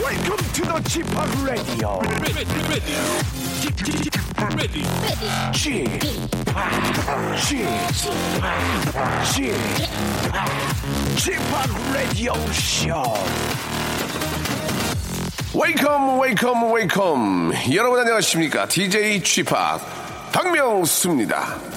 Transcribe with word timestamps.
Welcome 0.00 0.44
to 0.54 0.62
the 0.62 0.80
Chip 0.88 1.06
Radio. 1.44 2.00
Chip, 3.60 3.76
Chip, 3.76 4.14
Chip, 11.16 11.40
Radio 11.92 12.34
Show. 12.50 13.14
웨이컴 15.52 16.20
웨이컴 16.20 16.72
웨이컴 16.72 17.52
여러분 17.74 18.00
안녕하십니까 18.00 18.66
DJ 18.68 19.22
취팍 19.22 19.80
박명수입니다 20.32 21.69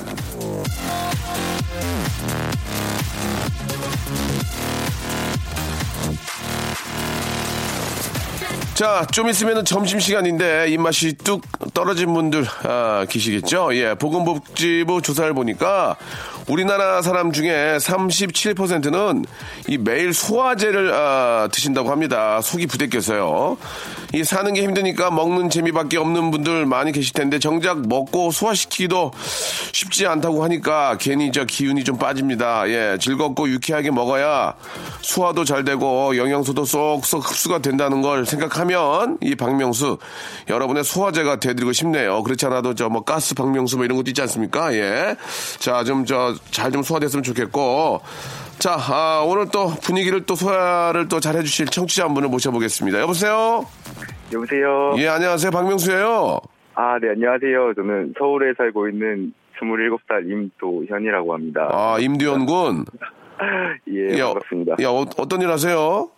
자, 8.84 9.08
좀 9.14 9.30
있으면 9.30 9.64
점심시간인데 9.64 10.68
입맛이 10.68 11.14
뚝 11.14 11.42
떨어진 11.74 12.14
분들 12.14 12.46
아, 12.64 13.06
계시겠죠? 13.08 13.74
예, 13.78 13.94
보건복지부 13.94 15.02
조사를 15.02 15.34
보니까 15.34 15.96
우리나라 16.50 17.02
사람 17.02 17.32
중에 17.32 17.78
37%는 17.78 19.24
이 19.70 19.78
매일 19.78 20.14
소화제를 20.14 20.94
아, 20.94 21.48
드신다고 21.50 21.92
합니다. 21.92 22.42
속이 22.42 22.68
부대껴서요. 22.68 23.56
이 24.16 24.24
사는 24.24 24.54
게 24.54 24.62
힘드니까 24.62 25.10
먹는 25.10 25.50
재미밖에 25.50 25.98
없는 25.98 26.30
분들 26.30 26.68
많이 26.68 26.92
계실 26.92 27.14
텐데 27.14 27.40
정작 27.40 27.88
먹고 27.88 28.30
소화시키기도 28.30 29.12
쉽지 29.72 30.06
않다고 30.06 30.44
하니까 30.44 30.98
괜히 31.00 31.32
저 31.32 31.46
기운이 31.46 31.84
좀 31.84 31.98
빠집니다. 31.98 32.70
예, 32.70 32.98
즐겁고 33.02 33.50
유쾌하게 33.50 33.90
먹어야 33.90 34.54
소화도 35.02 35.46
잘 35.46 35.64
되고 35.66 36.16
영양소도 36.16 36.64
쏙쏙 36.64 37.28
흡수가 37.28 37.60
된다는 37.60 38.04
걸 38.04 38.28
생각하면 38.28 39.18
이 39.22 39.34
박명수 39.34 39.98
여러분의 40.48 40.84
소화제가 40.84 41.40
되드리고 41.40 41.74
싶네요. 41.74 42.22
그렇지 42.22 42.46
않아도 42.46 42.76
저 42.76 42.94
뭐 42.94 43.04
가스 43.04 43.34
박명수 43.34 43.78
뭐 43.78 43.86
이런 43.86 43.98
것도 43.98 44.12
있지 44.12 44.22
않습니까? 44.22 44.72
예. 44.76 45.16
자, 45.58 45.84
좀 45.84 46.06
저 46.06 46.36
잘 46.52 46.72
좀 46.72 46.84
소화됐으면 46.84 47.24
좋겠고. 47.24 48.02
자, 48.64 48.78
아, 48.80 49.22
오늘 49.28 49.48
또 49.52 49.68
분위기를 49.84 50.26
또 50.26 50.36
소화를 50.36 51.10
또 51.10 51.20
잘 51.20 51.36
해주실 51.36 51.66
청취자 51.66 52.06
한 52.06 52.14
분을 52.14 52.30
모셔보겠습니다. 52.30 52.98
여보세요? 53.02 53.66
여보세요. 54.32 54.94
예, 55.00 55.10
안녕하세요. 55.10 55.52
박명수예요 55.52 56.40
아, 56.76 56.98
네, 56.98 57.10
안녕하세요. 57.10 57.74
저는 57.74 58.14
서울에 58.18 58.54
살고 58.56 58.88
있는 58.88 59.34
27살 59.60 60.32
임도현이라고 60.32 61.34
합니다. 61.34 61.68
아, 61.74 61.98
임두현 62.00 62.46
군. 62.46 62.86
예, 63.92 64.18
야, 64.18 64.28
반갑습니다. 64.28 64.76
야, 64.82 64.88
어, 64.88 65.06
어떤 65.18 65.42
일 65.42 65.50
하세요? 65.50 66.10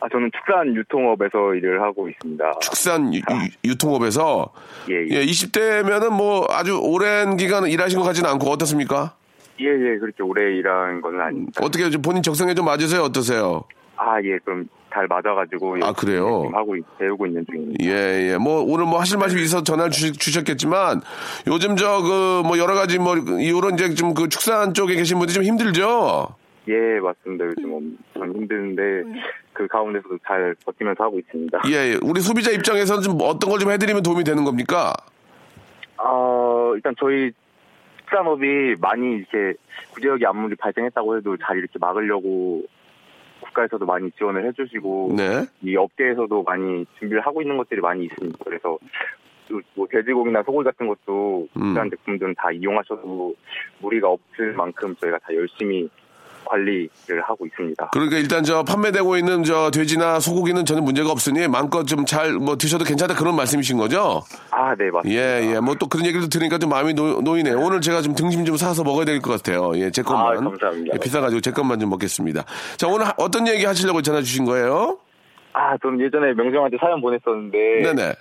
아, 0.00 0.08
저는 0.12 0.30
축산 0.36 0.76
유통업에서 0.76 1.54
일을 1.54 1.80
하고 1.80 2.06
있습니다. 2.10 2.58
축산 2.60 3.14
유, 3.14 3.78
통업에서 3.78 4.52
예, 4.90 5.06
예. 5.10 5.20
예, 5.20 5.24
20대면은 5.24 6.10
뭐 6.10 6.46
아주 6.50 6.78
오랜 6.78 7.38
기간 7.38 7.66
일하신 7.66 7.98
것 7.98 8.04
같지는 8.04 8.28
않고 8.28 8.50
어떻습니까? 8.50 9.14
예, 9.60 9.64
예, 9.66 9.98
그렇게 9.98 10.22
오래 10.22 10.54
일한 10.56 11.00
건 11.00 11.20
아닙니다. 11.20 11.60
어떻게 11.64 11.88
좀 11.90 12.02
본인 12.02 12.22
적성에 12.22 12.54
좀 12.54 12.64
맞으세요? 12.66 13.02
어떠세요? 13.02 13.64
아, 13.96 14.20
예, 14.22 14.38
그럼 14.44 14.68
잘 14.92 15.06
맞아가지고. 15.06 15.76
아, 15.82 15.92
그래요? 15.92 16.42
지금 16.44 16.54
하고, 16.54 16.76
있- 16.76 16.84
배우고 16.98 17.26
있는 17.26 17.44
중입니다. 17.50 17.84
예, 17.84 18.32
예. 18.32 18.36
뭐, 18.36 18.62
오늘 18.62 18.84
뭐 18.84 19.00
하실 19.00 19.16
말씀이 19.18 19.42
있어서 19.42 19.64
전화를 19.64 19.90
주셨 19.90 20.44
겠지만 20.44 21.00
요즘 21.46 21.76
저, 21.76 22.02
그, 22.02 22.42
뭐, 22.46 22.58
여러 22.58 22.74
가지 22.74 22.98
뭐, 22.98 23.16
이후로 23.16 23.70
이제 23.70 23.94
좀 23.94 24.12
그 24.14 24.28
축산 24.28 24.74
쪽에 24.74 24.94
계신 24.94 25.18
분들이 25.18 25.34
좀 25.34 25.44
힘들죠? 25.44 26.28
예, 26.68 27.00
맞습니다. 27.00 27.46
요즘 27.46 27.72
엄청 27.72 28.34
힘드는데, 28.34 28.82
그 29.54 29.66
가운데서도 29.68 30.18
잘 30.26 30.54
버티면서 30.66 31.04
하고 31.04 31.18
있습니다. 31.18 31.62
예, 31.68 31.72
예. 31.92 31.98
우리 32.02 32.20
소비자 32.20 32.50
입장에서는 32.50 33.02
좀 33.02 33.16
어떤 33.22 33.48
걸 33.50 33.58
좀 33.58 33.70
해드리면 33.70 34.02
도움이 34.02 34.24
되는 34.24 34.44
겁니까? 34.44 34.92
어, 35.98 36.72
일단 36.74 36.94
저희 37.00 37.30
축산업이 38.06 38.76
많이 38.80 39.16
이렇게 39.16 39.54
구제역이 39.92 40.24
아무리 40.24 40.54
발생했다고 40.54 41.16
해도 41.16 41.36
잘 41.36 41.58
이렇게 41.58 41.78
막으려고 41.78 42.64
국가에서도 43.40 43.84
많이 43.84 44.10
지원을 44.12 44.46
해주시고 44.46 45.14
네. 45.16 45.44
이 45.62 45.76
업계에서도 45.76 46.42
많이 46.42 46.86
준비를 46.98 47.20
하고 47.20 47.42
있는 47.42 47.56
것들이 47.56 47.80
많이 47.80 48.04
있습니다. 48.04 48.38
그래서 48.44 48.78
또뭐 49.48 49.86
돼지고기나 49.88 50.42
소고기 50.42 50.64
같은 50.64 50.88
것도 50.88 51.48
음. 51.56 51.60
국산 51.60 51.90
제품들은 51.90 52.34
다 52.36 52.50
이용하셔도 52.50 53.34
무리가 53.80 54.08
없을 54.08 54.52
만큼 54.54 54.94
저희가 54.96 55.18
다 55.18 55.34
열심히 55.34 55.88
관리를 56.46 57.22
하고 57.24 57.44
있습니다. 57.46 57.90
그러니까 57.92 58.16
일단 58.18 58.42
저 58.44 58.62
판매되고 58.62 59.16
있는 59.16 59.44
저 59.44 59.70
돼지나 59.70 60.20
소고기는 60.20 60.64
전혀 60.64 60.80
문제가 60.80 61.10
없으니 61.10 61.46
마음껏 61.48 61.84
좀 61.84 62.04
잘 62.06 62.32
뭐 62.38 62.56
드셔도 62.56 62.84
괜찮다 62.84 63.14
그런 63.14 63.36
말씀이신 63.36 63.76
거죠? 63.76 64.22
아, 64.50 64.74
네, 64.76 64.90
맞습니다. 64.90 65.20
예, 65.20 65.54
예. 65.54 65.60
뭐 65.60 65.74
또 65.78 65.86
그런 65.88 66.06
얘기를 66.06 66.28
들으니까 66.28 66.58
좀 66.58 66.70
마음이 66.70 66.94
놓, 66.94 67.20
놓이네요. 67.22 67.58
오늘 67.58 67.80
제가 67.80 68.00
좀 68.02 68.14
등심 68.14 68.44
좀 68.44 68.56
사서 68.56 68.82
먹어야 68.84 69.04
될 69.04 69.20
것 69.20 69.32
같아요. 69.32 69.72
예, 69.76 69.90
제 69.90 70.02
것만. 70.02 70.26
아, 70.38 70.40
감사합니다. 70.40 70.94
예, 70.94 70.98
비싸가지고 70.98 71.40
제 71.40 71.50
것만 71.50 71.78
좀 71.80 71.90
먹겠습니다. 71.90 72.44
자, 72.76 72.86
오늘 72.88 73.06
하- 73.06 73.14
어떤 73.18 73.46
얘기 73.48 73.64
하시려고 73.64 74.00
전화 74.02 74.20
주신 74.20 74.44
거예요? 74.44 74.98
아, 75.52 75.76
전 75.82 75.98
예전에 76.00 76.32
명정한테 76.34 76.76
사연 76.80 77.00
보냈었는데 77.00 77.58
네네. 77.82 78.12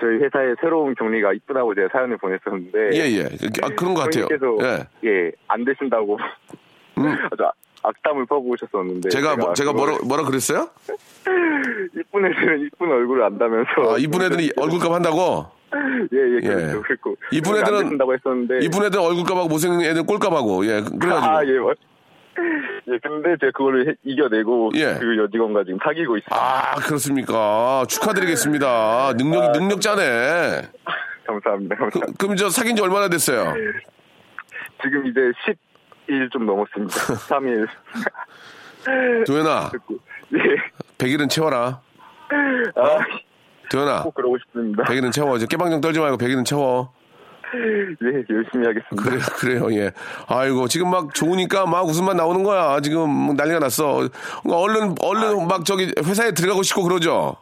저희 0.00 0.16
회사의 0.22 0.54
새로운 0.60 0.94
경리가 0.94 1.32
이쁘다고 1.32 1.74
제가 1.74 1.88
사연을 1.92 2.18
보냈었는데 2.18 2.90
예, 2.94 3.18
예. 3.18 3.24
아, 3.62 3.68
그런 3.76 3.94
것 3.94 4.02
같아요. 4.02 4.28
께서 4.28 4.46
예. 4.62 5.08
예, 5.08 5.32
안 5.48 5.64
되신다고 5.64 6.18
음. 6.98 7.28
아주 7.30 7.44
악- 7.44 7.54
악담을 7.82 8.26
퍼부으셨었는데 8.26 9.08
제가, 9.10 9.36
뭐- 9.36 9.52
제가 9.54 9.72
그걸 9.72 9.88
뭐라, 9.90 10.04
뭐라 10.04 10.24
그랬어요? 10.24 10.68
이쁜 11.96 12.26
애들은 12.26 12.60
이쁜 12.66 12.90
얼굴을 12.90 13.22
안다면서 13.24 13.94
아, 13.94 13.96
이쁜 13.98 14.22
애들이 14.22 14.50
얼굴값 14.56 14.90
한다고? 14.92 15.46
예예 16.12 16.36
예. 16.36 16.48
그렇죠 16.48 16.82
그리고 16.82 17.16
이쁜 17.30 17.52
그걸 17.52 17.64
안 17.64 17.70
애들은- 17.70 17.82
되신다고 17.84 18.14
했었는데 18.14 18.58
이쁜 18.64 18.84
애들 18.84 18.98
얼굴값하고 18.98 19.48
못생긴 19.48 19.86
애들 19.88 20.04
꼴값하고. 20.06 20.64
예, 20.66 20.80
그래가지고. 20.98 21.36
아예 21.36 21.58
맞. 21.60 21.76
예, 22.88 22.98
근데 23.02 23.36
제가 23.40 23.52
해- 23.86 23.94
이겨내고 24.04 24.70
예. 24.76 24.96
그 25.00 25.18
여직원과 25.18 25.64
지금 25.64 25.78
사귀고 25.84 26.16
있습니다. 26.16 26.36
아, 26.36 26.74
그렇습니까. 26.76 27.84
축하드리겠습니다. 27.88 29.12
능력이, 29.16 29.46
아, 29.46 29.52
능력자네. 29.52 30.02
감사합니다. 31.26 31.76
그, 31.76 31.82
감사합니다. 31.82 32.12
그 32.18 32.26
럼 32.26 32.36
저 32.36 32.48
사귄 32.48 32.76
지 32.76 32.82
얼마나 32.82 33.08
됐어요? 33.08 33.52
지금 34.82 35.06
이제 35.06 35.20
10 35.44 35.56
일 36.08 36.28
좀 36.30 36.46
넘었습니다. 36.46 36.94
3일. 37.28 37.68
도현아, 39.26 39.70
예. 40.34 40.38
100일은 40.98 41.28
채워라. 41.28 41.80
아, 42.76 42.98
도현아, 43.70 44.02
꼭 44.04 44.14
그러고 44.14 44.38
싶습니다. 44.38 44.84
100일은 44.84 45.12
채워. 45.12 45.36
이제 45.36 45.46
깨방정 45.48 45.80
떨지 45.80 46.00
말고 46.00 46.16
100일은 46.16 46.44
채워. 46.44 46.92
예, 47.54 48.12
열심히 48.30 48.66
하겠습니다. 48.66 49.02
그래, 49.02 49.18
그래요, 49.38 49.72
예. 49.72 49.90
아이고, 50.26 50.68
지금 50.68 50.90
막 50.90 51.14
좋으니까 51.14 51.66
막 51.66 51.86
웃음만 51.86 52.16
나오는 52.16 52.42
거야. 52.42 52.80
지금 52.80 53.08
막 53.10 53.36
난리가 53.36 53.58
났어. 53.58 54.08
얼른, 54.50 54.94
얼른 55.02 55.46
막 55.48 55.64
저기 55.64 55.92
회사에 56.04 56.32
들어가고 56.32 56.62
싶고 56.62 56.82
그러죠? 56.82 57.36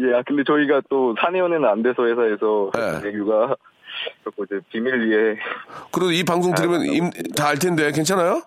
예, 0.00 0.14
아, 0.14 0.22
근데 0.26 0.44
저희가 0.44 0.80
또 0.88 1.14
사내연애는 1.20 1.68
안 1.68 1.82
돼서 1.82 2.04
회사에서 2.04 2.70
네. 2.74 3.08
얘기 3.08 3.18
가 4.24 4.30
자꾸 4.30 4.44
이제 4.44 4.60
비밀리에 4.70 5.36
그래도 5.92 6.12
이 6.12 6.24
방송 6.24 6.54
들으면 6.54 7.10
다 7.36 7.48
알 7.48 7.58
텐데, 7.58 7.90
괜찮아요? 7.92 8.42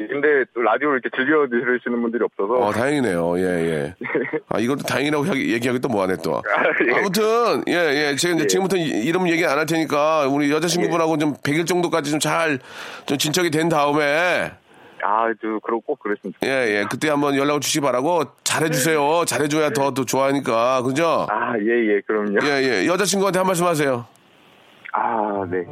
예, 0.00 0.06
근데 0.08 0.26
또 0.52 0.60
라디오를 0.62 0.98
이렇게 1.00 1.16
즐겨 1.16 1.46
들으시는 1.48 2.02
분들이 2.02 2.24
없어서 2.24 2.54
어, 2.54 2.72
다행이네요. 2.72 3.38
예, 3.38 3.42
예. 3.44 3.94
아, 4.48 4.58
이것도 4.58 4.82
다행이라고 4.82 5.24
하기- 5.24 5.52
얘기하기 5.52 5.78
또 5.78 5.88
뭐하네, 5.88 6.16
또. 6.24 6.42
예. 6.88 6.98
아무튼, 6.98 7.62
예, 7.68 7.72
예. 8.10 8.16
제가 8.16 8.34
이제 8.34 8.42
예. 8.42 8.46
지금부터 8.48 8.76
이- 8.76 8.82
이름 9.04 9.28
얘기 9.28 9.44
안 9.46 9.56
할 9.56 9.66
테니까, 9.66 10.26
우리 10.26 10.50
여자친구분하고 10.50 11.16
좀 11.18 11.34
100일 11.36 11.64
정도까지 11.68 12.10
좀 12.10 12.18
잘, 12.18 12.58
좀 13.06 13.16
진척이 13.18 13.50
된 13.52 13.68
다음에, 13.68 14.50
아, 15.06 15.28
저 15.40 15.60
그러고 15.62 15.80
꼭 15.82 16.00
그랬으면 16.00 16.32
좋겠어요. 16.32 16.50
예, 16.52 16.80
예. 16.80 16.84
그때 16.90 17.08
한번 17.10 17.36
연락을 17.36 17.60
주시기 17.60 17.80
바라고, 17.82 18.24
잘해주세요. 18.42 19.24
잘해줘야 19.26 19.70
더, 19.70 19.94
더 19.94 20.04
좋아하니까. 20.04 20.82
그죠? 20.82 21.28
아, 21.30 21.52
예, 21.60 21.94
예, 21.94 22.00
그럼요. 22.04 22.38
예, 22.42 22.82
예. 22.82 22.86
여자친구한테 22.88 23.38
한 23.38 23.46
말씀 23.46 23.64
하세요. 23.66 24.06
아, 24.96 25.44
네. 25.50 25.64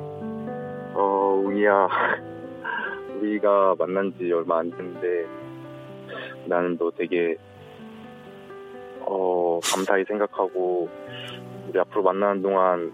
어, 0.95 1.43
웅이야. 1.45 1.89
우리가 3.21 3.77
만난 3.79 4.13
지 4.19 4.33
얼마 4.33 4.59
안 4.59 4.71
됐는데 4.71 5.27
나는 6.47 6.77
너 6.77 6.91
되게 6.91 7.37
어 9.01 9.61
감사히 9.63 10.05
생각하고 10.05 10.89
우리 11.69 11.79
앞으로 11.79 12.03
만나는 12.03 12.43
동안 12.43 12.93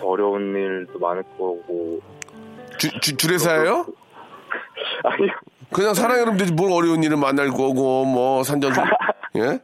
더 0.00 0.08
어려운 0.08 0.52
일도 0.54 0.98
많을 0.98 1.22
거고 1.22 2.00
주, 2.76 2.90
주, 3.00 3.16
주례사예요? 3.16 3.86
아니요 5.04 5.32
그냥 5.72 5.94
사랑해면 5.94 6.36
되지 6.38 6.52
뭘 6.52 6.72
어려운 6.72 7.04
일을 7.04 7.16
만날 7.16 7.48
거고 7.50 8.04
뭐 8.04 8.42
산전 8.42 8.72
예? 9.38 9.60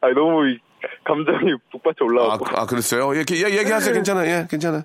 아니 0.00 0.14
너무 0.14 0.48
이 0.48 0.58
감정이 1.04 1.54
북받쳐 1.70 2.04
아, 2.04 2.04
올라가고 2.04 2.46
아 2.48 2.66
그랬어요? 2.66 3.14
예, 3.14 3.20
얘기, 3.20 3.44
얘기하세요. 3.44 3.94
괜찮아요. 3.94 4.28
예, 4.28 4.46
괜찮아요. 4.50 4.82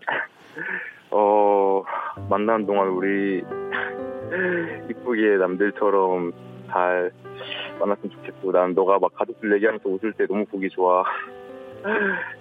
어 1.12 1.84
만나는 2.30 2.66
동안 2.66 2.88
우리 2.90 3.44
이쁘게 4.90 5.38
남들처럼 5.38 6.32
잘 6.70 7.12
만났으면 7.80 8.12
좋겠고 8.12 8.52
난 8.52 8.74
너가 8.74 9.00
막 9.00 9.14
가족들 9.16 9.54
얘기하면서 9.54 9.90
웃을 9.90 10.14
때 10.14 10.26
너무 10.28 10.46
보기 10.46 10.70
좋아. 10.70 11.04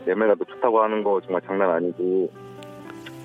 내매가 0.05 0.35
너 0.35 0.45
좋다고 0.45 0.83
하는 0.83 1.03
거 1.03 1.21
정말 1.23 1.41
장난 1.43 1.71
아니고 1.71 2.31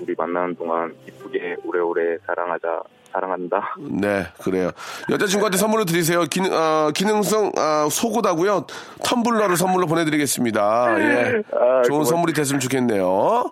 우리 0.02 0.14
만나는 0.16 0.54
동안 0.56 0.94
이쁘게 1.06 1.56
오래오래 1.64 2.18
사랑하자 2.26 2.82
사랑한다 3.20 3.74
네, 3.78 4.26
그래요. 4.42 4.70
여자친구한테 5.10 5.56
선물로 5.56 5.84
드리세요. 5.86 6.24
기능, 6.24 6.52
어, 6.52 6.90
기능성 6.94 7.52
아, 7.56 7.88
속옷하고요. 7.90 8.66
텀블러를 9.02 9.56
선물로 9.56 9.86
보내드리겠습니다. 9.86 11.00
예. 11.00 11.42
아, 11.52 11.82
좋은 11.82 12.00
고맙- 12.00 12.04
선물이 12.04 12.32
됐으면 12.34 12.60
좋겠네요. 12.60 13.50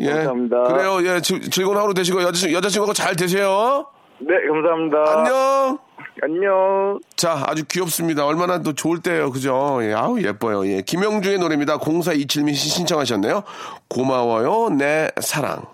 예. 0.00 0.10
감사합니다. 0.12 0.62
그래요. 0.64 0.98
예, 1.06 1.20
즐, 1.20 1.42
즐거운 1.50 1.76
하루 1.76 1.92
되시고 1.92 2.22
여자친, 2.22 2.52
여자친구하고 2.52 2.92
잘 2.94 3.14
되세요. 3.16 3.86
네 4.18 4.32
감사합니다 4.50 5.18
안녕. 5.18 5.78
안녕 6.22 6.98
자, 7.16 7.42
아주 7.46 7.64
귀엽습니다. 7.66 8.24
얼마나 8.24 8.62
또 8.62 8.72
좋을 8.72 9.00
때예요. 9.02 9.30
그죠? 9.30 9.78
예, 9.82 9.92
아우, 9.92 10.18
예뻐요. 10.20 10.66
예. 10.66 10.80
김영주의 10.80 11.38
노래입니다. 11.38 11.76
0427님 11.78 12.54
신청하셨네요. 12.54 13.42
고마워요. 13.88 14.70
내 14.70 15.10
사랑. 15.20 15.66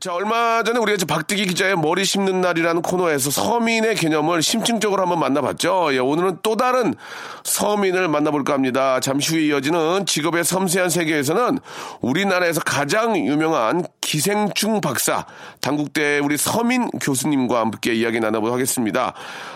자, 0.00 0.14
얼마 0.14 0.62
전에 0.62 0.78
우리가 0.78 1.04
박대기 1.04 1.44
기자의 1.44 1.76
머리 1.76 2.06
심는 2.06 2.40
날이라는 2.40 2.80
코너에서 2.80 3.30
서민의 3.30 3.96
개념을 3.96 4.40
심층적으로 4.40 5.02
한번 5.02 5.20
만나봤죠. 5.20 5.90
예, 5.92 5.98
오늘은 5.98 6.38
또 6.42 6.56
다른 6.56 6.94
서민을 7.44 8.08
만나볼까 8.08 8.54
합니다. 8.54 8.98
잠시 9.00 9.34
후에 9.34 9.42
이어지는 9.48 10.06
직업의 10.06 10.44
섬세한 10.44 10.88
세계에서는 10.88 11.58
우리나라에서 12.00 12.62
가장 12.62 13.14
유명한 13.14 13.84
기생충 14.00 14.80
박사, 14.80 15.26
당국대 15.60 16.18
우리 16.20 16.38
서민 16.38 16.88
교수님과 16.88 17.60
함께 17.60 17.92
이야기 17.92 18.20
나눠보도록 18.20 18.54
하겠습니다. 18.54 19.12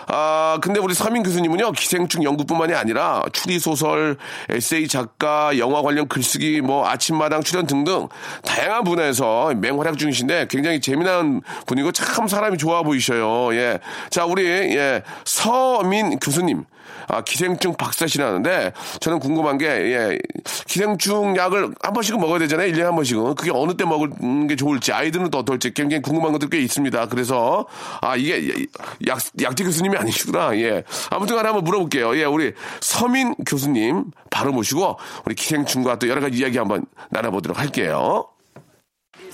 아, 0.07 0.59
근데 0.61 0.79
우리 0.79 0.93
서민 0.93 1.23
교수님은요, 1.23 1.71
기생충 1.71 2.23
연구뿐만이 2.23 2.75
아니라 2.75 3.23
추리소설, 3.33 4.17
에세이 4.49 4.87
작가, 4.87 5.57
영화 5.57 5.81
관련 5.81 6.07
글쓰기, 6.07 6.61
뭐 6.61 6.87
아침마당 6.87 7.41
출연 7.41 7.65
등등 7.65 8.07
다양한 8.43 8.83
분야에서 8.83 9.51
맹활약 9.55 9.97
중이신데 9.97 10.34
굉장히 10.49 10.81
재미난 10.81 11.41
분이고 11.65 11.91
참 11.91 12.27
사람이 12.27 12.57
좋아 12.57 12.83
보이셔요. 12.83 13.53
예. 13.55 13.79
자, 14.09 14.25
우리, 14.25 14.45
예, 14.45 15.03
서민 15.23 16.19
교수님. 16.19 16.65
아, 17.07 17.21
기생충 17.21 17.75
박사시라는데, 17.75 18.73
저는 18.99 19.19
궁금한 19.19 19.57
게, 19.57 19.67
예, 19.67 20.17
기생충 20.67 21.37
약을 21.37 21.73
한 21.81 21.93
번씩은 21.93 22.19
먹어야 22.19 22.39
되잖아요. 22.39 22.71
1년에 22.71 22.83
한 22.83 22.95
번씩은. 22.95 23.35
그게 23.35 23.51
어느 23.53 23.73
때 23.75 23.85
먹는 23.85 24.47
게 24.47 24.55
좋을지, 24.55 24.91
아이들은 24.91 25.29
또 25.29 25.39
어떨지 25.39 25.73
굉장히 25.73 26.01
궁금한 26.01 26.31
것들 26.31 26.49
꽤 26.49 26.59
있습니다. 26.59 27.07
그래서, 27.07 27.67
아, 28.01 28.15
이게 28.15 28.65
약, 29.07 29.19
약재 29.39 29.63
교수님이 29.63 29.97
아니시구나. 29.97 30.57
예. 30.57 30.83
아무튼 31.11 31.35
간에 31.35 31.47
한번 31.47 31.63
물어볼게요. 31.63 32.17
예, 32.17 32.23
우리 32.23 32.53
서민 32.81 33.35
교수님 33.45 34.05
바로 34.31 34.51
모시고, 34.51 34.97
우리 35.25 35.35
기생충과 35.35 35.99
또 35.99 36.09
여러 36.09 36.21
가지 36.21 36.37
이야기 36.37 36.57
한번 36.57 36.85
나눠보도록 37.09 37.59
할게요. 37.59 38.25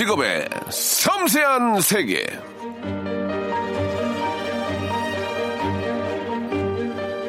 직업의 0.00 0.48
섬세한 0.70 1.82
세계. 1.82 2.24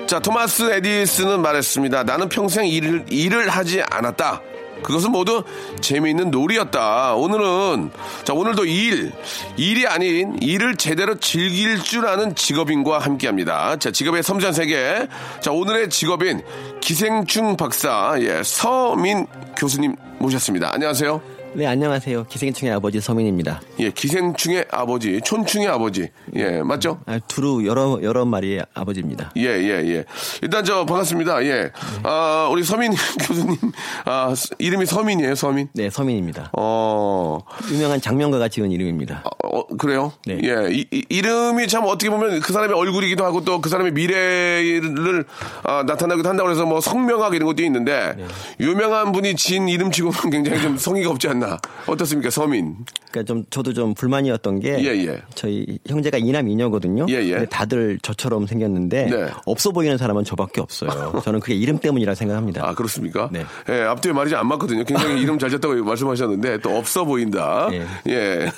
자, 0.07 0.19
토마스 0.19 0.71
에디슨은 0.71 1.41
말했습니다. 1.41 2.03
나는 2.03 2.29
평생 2.29 2.65
일을, 2.65 3.07
일을 3.09 3.49
하지 3.49 3.83
않았다. 3.83 4.41
그것은 4.83 5.11
모두 5.11 5.43
재미있는 5.81 6.31
놀이였다. 6.31 7.15
오늘은, 7.15 7.91
자, 8.23 8.31
오늘도 8.31 8.63
일, 8.63 9.11
일이 9.57 9.85
아닌 9.85 10.37
일을 10.41 10.77
제대로 10.77 11.15
즐길 11.19 11.83
줄 11.83 12.07
아는 12.07 12.35
직업인과 12.35 12.99
함께 12.99 13.27
합니다. 13.27 13.75
자, 13.75 13.91
직업의 13.91 14.23
섬세한 14.23 14.53
세계. 14.53 15.09
자, 15.41 15.51
오늘의 15.51 15.89
직업인 15.89 16.41
기생충 16.79 17.57
박사, 17.57 18.15
예, 18.19 18.41
서민 18.45 19.27
교수님 19.57 19.97
모셨습니다. 20.19 20.73
안녕하세요. 20.73 21.30
네, 21.53 21.67
안녕하세요. 21.67 22.27
기생충의 22.29 22.73
아버지 22.73 23.01
서민입니다. 23.01 23.61
예, 23.79 23.91
기생충의 23.91 24.67
아버지, 24.71 25.19
촌충의 25.21 25.67
아버지. 25.67 26.07
예, 26.33 26.61
맞죠? 26.63 27.01
아, 27.05 27.19
두루 27.27 27.65
여러 27.67 27.99
여러 28.01 28.23
마리의 28.23 28.65
아버지입니다. 28.73 29.31
예, 29.35 29.43
예, 29.47 29.69
예. 29.85 30.05
일단 30.41 30.63
저 30.63 30.85
반갑습니다. 30.85 31.43
예. 31.43 31.71
아, 32.03 32.47
우리 32.49 32.63
서민 32.63 32.93
교수님, 33.27 33.57
아, 34.05 34.33
스- 34.33 34.47
이름이 34.59 34.85
서민이에요, 34.85 35.35
서민? 35.35 35.67
네, 35.73 35.89
서민입니다. 35.89 36.51
어, 36.57 37.39
유명한 37.69 37.99
장면가가 37.99 38.47
지은 38.47 38.71
이름입니다. 38.71 39.23
어, 39.43 39.67
그래요? 39.75 40.13
네. 40.25 40.39
예, 40.43 40.71
이, 40.73 40.85
이- 40.89 41.05
이름이 41.09 41.67
참 41.67 41.83
어떻게 41.85 42.09
보면 42.09 42.39
그 42.39 42.53
사람의 42.53 42.77
얼굴이기도 42.77 43.25
하고 43.25 43.43
또 43.43 43.59
그 43.61 43.69
사람의 43.69 43.91
미래를 43.91 45.25
아, 45.63 45.83
나타나기도 45.85 46.29
한다고 46.29 46.49
해서 46.49 46.65
뭐 46.65 46.79
성명학 46.79 47.35
이런 47.35 47.45
것도 47.47 47.61
있는데 47.63 48.13
네. 48.17 48.25
유명한 48.61 49.11
분이 49.11 49.35
지은 49.35 49.67
이름치고는 49.67 50.29
굉장히 50.31 50.61
좀 50.61 50.77
성의가 50.77 51.09
없지 51.11 51.27
않나. 51.41 51.59
어떻습니까, 51.87 52.29
서민? 52.29 52.77
그러니까 53.11 53.33
좀 53.33 53.43
저도 53.49 53.73
좀 53.73 53.93
불만이었던 53.93 54.59
게 54.59 54.79
예, 54.79 55.05
예. 55.05 55.21
저희 55.35 55.79
형제가 55.87 56.17
이남 56.17 56.47
이녀거든요. 56.47 57.05
예, 57.09 57.15
예. 57.15 57.31
근데 57.31 57.45
다들 57.47 57.99
저처럼 58.01 58.47
생겼는데 58.47 59.05
네. 59.09 59.27
없어 59.45 59.71
보이는 59.71 59.97
사람은 59.97 60.23
저밖에 60.23 60.61
없어요. 60.61 61.21
저는 61.25 61.39
그게 61.41 61.55
이름 61.55 61.79
때문이라 61.79 62.15
생각합니다. 62.15 62.65
아, 62.65 62.73
그렇습니까? 62.73 63.29
네. 63.31 63.43
예, 63.69 63.81
앞뒤에 63.81 64.13
말이 64.13 64.33
안 64.35 64.47
맞거든요. 64.47 64.85
굉장히 64.85 65.21
이름 65.21 65.39
잘 65.39 65.49
졌다고 65.49 65.75
말씀하셨는데 65.83 66.59
또 66.59 66.77
없어 66.77 67.03
보인다. 67.03 67.67
예. 67.73 67.85
예. 68.07 68.51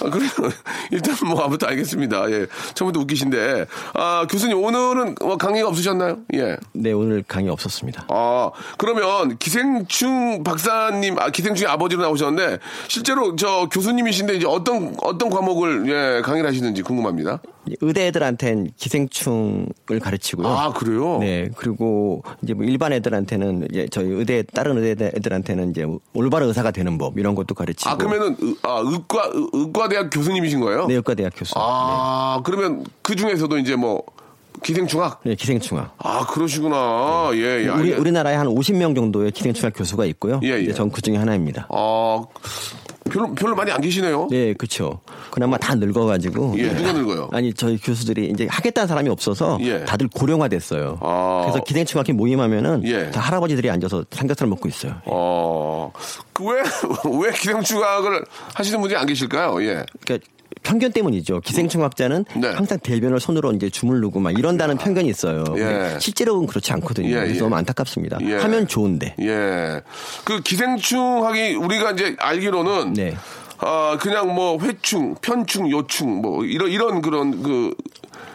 아, 0.00 0.10
그래요. 0.10 0.30
일단 0.90 1.14
뭐 1.26 1.44
아무튼 1.44 1.68
알겠습니다. 1.68 2.30
예. 2.30 2.46
처음부터 2.74 3.00
웃기신데. 3.00 3.66
아, 3.94 4.26
교수님 4.28 4.58
오늘은 4.62 5.14
뭐 5.20 5.36
강의가 5.36 5.68
없으셨나요? 5.68 6.18
예. 6.34 6.56
네, 6.72 6.92
오늘 6.92 7.22
강의 7.26 7.50
없었습니다. 7.50 8.06
아, 8.08 8.50
그러면 8.78 9.38
기생충 9.38 10.42
박사님, 10.42 11.18
아, 11.18 11.30
기생충의 11.30 11.70
아버지로 11.70 12.02
나오셨 12.02 12.21
는데, 12.30 12.58
실제로 12.88 13.36
저 13.36 13.68
교수님이신데, 13.70 14.34
이제 14.36 14.46
어떤, 14.46 14.94
어떤 15.02 15.30
과목을, 15.30 15.88
예, 15.88 16.22
강의를 16.22 16.48
하시는지 16.48 16.82
궁금합니다. 16.82 17.40
의대 17.80 18.06
애들한테는 18.08 18.70
기생충을 18.76 20.00
가르치고요. 20.00 20.46
아, 20.48 20.72
그래요? 20.72 21.18
네, 21.18 21.48
그리고 21.56 22.22
이제 22.42 22.54
뭐 22.54 22.64
일반 22.64 22.92
애들한테는 22.92 23.68
이제 23.70 23.86
저희 23.90 24.06
의대 24.08 24.42
다른 24.42 24.76
의대 24.82 25.12
애들한테는 25.16 25.70
이제 25.70 25.86
올바른 26.12 26.48
의사가 26.48 26.70
되는 26.72 26.98
법 26.98 27.18
이런 27.18 27.34
것도 27.34 27.54
가르치고. 27.54 27.90
아, 27.90 27.96
그러면은, 27.96 28.36
의- 28.40 28.56
아, 28.62 28.82
의과, 28.84 29.30
의- 29.32 29.48
의과대학 29.52 30.10
교수님이신 30.10 30.60
거예요? 30.60 30.86
내의과대학 30.86 31.32
교수. 31.36 31.52
아, 31.56 32.40
그러면 32.44 32.84
그 33.02 33.14
중에서도 33.14 33.56
이제 33.58 33.76
뭐, 33.76 34.02
기생충학? 34.62 35.20
네, 35.24 35.34
기생충학. 35.34 35.94
아, 35.98 36.26
그러시구나. 36.26 37.30
예, 37.34 37.64
예. 37.64 37.68
우리 37.68 37.90
알겠- 37.92 37.98
우리나라에 37.98 38.34
한 38.36 38.46
50명 38.48 38.94
정도의 38.94 39.32
기생충학 39.32 39.72
교수가 39.76 40.04
있고요. 40.06 40.40
예, 40.42 40.48
예. 40.64 40.72
전 40.72 40.90
그 40.90 41.00
중에 41.00 41.16
하나입니다. 41.16 41.66
아, 41.70 42.22
별로, 43.10 43.34
별로 43.34 43.56
많이 43.56 43.70
안 43.72 43.80
계시네요. 43.80 44.28
네, 44.30 44.54
그렇죠. 44.54 45.00
그나마 45.30 45.56
다 45.58 45.74
늙어가지고. 45.74 46.54
예, 46.58 46.68
네. 46.68 46.74
누가 46.74 46.92
늙어요? 46.92 47.28
아니 47.32 47.52
저희 47.52 47.76
교수들이 47.78 48.26
이제 48.28 48.46
하겠다는 48.48 48.86
사람이 48.86 49.08
없어서 49.10 49.58
예. 49.62 49.84
다들 49.84 50.08
고령화됐어요. 50.14 50.98
아. 51.00 51.42
그래서 51.44 51.64
기생충학회 51.64 52.12
모임하면은 52.12 52.82
예. 52.84 53.10
다 53.10 53.20
할아버지들이 53.20 53.68
앉아서 53.70 54.04
삼겹살 54.12 54.46
먹고 54.48 54.68
있어요. 54.68 54.94
어, 55.06 55.90
그그 56.32 56.50
왜, 56.50 56.62
왜 57.26 57.32
기생충학을 57.32 58.24
하시는 58.54 58.80
분들이 58.80 58.98
안 58.98 59.06
계실까요? 59.06 59.60
예. 59.64 59.84
그러니까 60.04 60.28
편견 60.62 60.92
때문이죠. 60.92 61.40
기생충 61.40 61.82
학자는 61.82 62.24
네. 62.36 62.48
항상 62.48 62.78
대변을 62.78 63.20
손으로 63.20 63.52
이제 63.52 63.68
주물르고 63.70 64.20
막 64.20 64.36
이런다는 64.38 64.76
편견이 64.78 65.08
있어요. 65.08 65.44
예. 65.56 65.98
실제로는 66.00 66.46
그렇지 66.46 66.72
않거든요. 66.74 67.08
예, 67.08 67.14
그래서 67.14 67.34
예. 67.34 67.38
너무 67.40 67.56
안타깝습니다. 67.56 68.18
예. 68.22 68.36
하면 68.36 68.66
좋은데. 68.66 69.14
예. 69.20 69.80
그 70.24 70.40
기생충학이 70.40 71.54
우리가 71.54 71.92
이제 71.92 72.16
알기로는 72.18 72.94
네. 72.94 73.16
아 73.58 73.96
그냥 74.00 74.34
뭐 74.34 74.58
회충, 74.60 75.14
편충, 75.20 75.70
요충 75.70 76.20
뭐 76.20 76.44
이런 76.44 76.70
이런 76.70 77.00
그런 77.02 77.42
그 77.42 77.74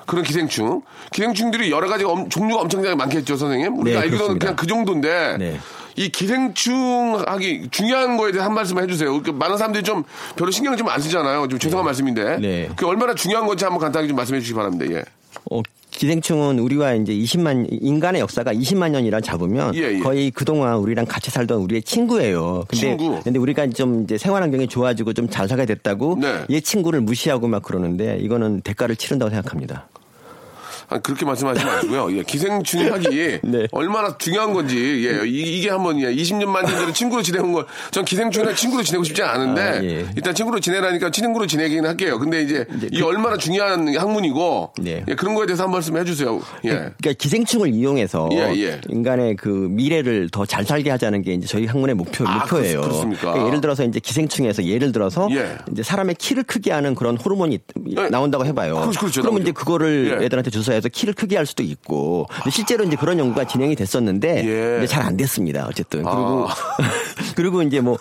그런 0.06 0.24
기생충. 0.24 0.82
기생충들이 1.12 1.70
여러 1.72 1.88
가지 1.90 2.06
엄- 2.06 2.30
종류가 2.30 2.62
엄청나게 2.62 2.96
많겠죠, 2.96 3.36
선생님. 3.36 3.78
우리가 3.78 4.00
네, 4.00 4.04
알기로는 4.04 4.40
그렇습니다. 4.40 4.46
그냥 4.46 4.56
그 4.56 4.68
정도인데 4.68 5.36
네. 5.38 5.60
이 5.98 6.10
기생충학이 6.10 7.70
중요한 7.72 8.18
거에 8.18 8.32
대해 8.32 8.44
한 8.44 8.54
말씀 8.54 8.77
해주세요. 8.80 9.22
그 9.24 9.32
많은 9.32 9.58
사람들이 9.58 9.84
좀 9.84 10.04
별로 10.36 10.51
신경을 10.51 10.77
좀 10.77 10.88
안 10.88 11.01
쓰잖아요. 11.01 11.48
좀 11.50 11.60
죄송한 11.60 11.84
말씀인데. 11.86 12.38
네. 12.38 12.70
그 12.77 12.88
얼마나 12.88 13.13
중요한 13.13 13.46
건지 13.46 13.66
한번 13.66 13.82
간단하게 13.82 14.08
좀 14.08 14.16
말씀해 14.16 14.39
주시기 14.39 14.56
바랍니다. 14.56 14.86
예. 14.96 15.04
어, 15.51 15.62
기생충은 15.92 16.60
우리와 16.60 16.94
이제 16.94 17.12
20만 17.13 17.68
인간의 17.70 18.22
역사가 18.22 18.54
20만 18.54 18.92
년이라 18.92 19.20
잡으면 19.22 19.75
예, 19.75 19.96
예. 19.96 20.00
거의 20.00 20.32
그동안 20.32 20.75
우리랑 20.77 21.06
같이 21.08 21.30
살던 21.32 21.60
우리의 21.62 21.82
친구예요. 21.82 22.63
근데 22.68 22.77
친구. 22.77 23.20
근데 23.24 23.38
우리가 23.39 23.68
좀 23.72 24.04
이제 24.04 24.18
생활 24.18 24.44
환경이 24.44 24.68
좋아지고 24.68 25.13
좀 25.13 25.27
잘 25.30 25.48
살게 25.50 25.66
됐다고 25.66 26.18
네. 26.22 26.46
얘 26.51 26.60
친구를 26.62 27.01
무시하고 27.01 27.48
막 27.48 27.63
그러는데 27.63 28.18
이거는 28.22 28.62
대가를 28.62 28.96
치른다고 28.96 29.30
생각합니다. 29.32 29.88
아, 30.89 31.00
그렇게 31.00 31.25
말씀하지 31.25 31.63
마시고요. 31.63 32.17
예, 32.17 32.24
기생충학이 32.24 33.39
네. 33.44 33.67
얼마나 33.72 34.17
중요한 34.17 34.53
건지, 34.53 35.06
예, 35.06 35.27
이, 35.27 35.62
게 35.62 35.70
한번, 35.70 36.00
예, 36.00 36.13
20년만 36.13 36.67
전에 36.67 36.94
친구로 36.94 37.22
지내온 37.22 37.53
걸, 37.53 37.65
전 37.91 38.06
기생충이랑 38.06 38.56
친구로 38.56 38.84
지내고 38.84 39.03
싶지 39.03 39.22
않은데, 39.22 39.62
아, 39.62 39.84
예. 39.84 40.06
일단 40.15 40.34
친구로 40.34 40.60
지내라니까 40.60 41.12
친구로 41.12 41.46
지내긴 41.46 41.86
할게요. 41.86 42.17
근데 42.20 42.41
이제, 42.41 42.65
이게 42.91 43.03
얼마나 43.03 43.38
중요한 43.38 43.96
학문이고, 43.96 44.74
네. 44.79 45.03
예, 45.08 45.15
그런 45.15 45.36
거에 45.36 45.46
대해서 45.46 45.63
한 45.63 45.72
말씀 45.72 45.98
해주세요. 45.98 46.41
예. 46.65 46.70
그러니까 46.70 47.13
기생충을 47.17 47.74
이용해서 47.74 48.29
예, 48.32 48.53
예. 48.56 48.82
인간의 48.89 49.36
그 49.36 49.48
미래를 49.50 50.29
더 50.32 50.48
잘 50.48 50.63
살게 50.63 50.89
하자는 50.91 51.22
게 51.24 51.34
이제 51.34 51.46
저희 51.46 51.65
학문의 51.65 51.94
목표 51.94 52.25
아, 52.25 52.38
목표예요. 52.39 52.79
그렇-? 52.82 53.00
그러니까 53.01 53.46
예를 53.48 53.60
들어서 53.60 53.84
이제 53.84 54.00
기생충에서 54.00 54.63
예를 54.63 54.94
들어서 54.94 55.27
예. 55.32 55.58
이제 55.72 55.84
사람의 55.84 56.15
키를 56.15 56.44
크게 56.44 56.72
하는 56.72 56.96
그런 56.96 57.17
호르몬이 57.17 57.60
예. 57.98 58.08
나온다고 58.10 58.46
해봐요. 58.46 58.75
그렇죠, 58.75 59.00
그렇죠, 59.01 59.22
그러면 59.22 59.41
나오죠. 59.41 59.44
이제 59.44 59.51
그거를 59.51 60.17
예. 60.22 60.25
애들한테 60.25 60.50
주사해 60.50 60.77
서 60.82 60.90
키를 60.90 61.14
크게 61.14 61.38
할 61.38 61.46
수도 61.46 61.64
있고 61.64 62.28
실제로 62.52 62.84
이제 62.84 62.96
그런 62.96 63.20
연구가 63.20 63.46
진행이 63.46 63.76
됐었는데 63.76 64.82
예. 64.82 64.86
잘안 64.88 65.18
됐습니다. 65.18 65.68
어쨌든 65.68 66.04
그리고 66.04 66.48
아. 66.48 66.56
그리고 67.36 67.62
이제 67.62 67.80
뭐 67.82 67.98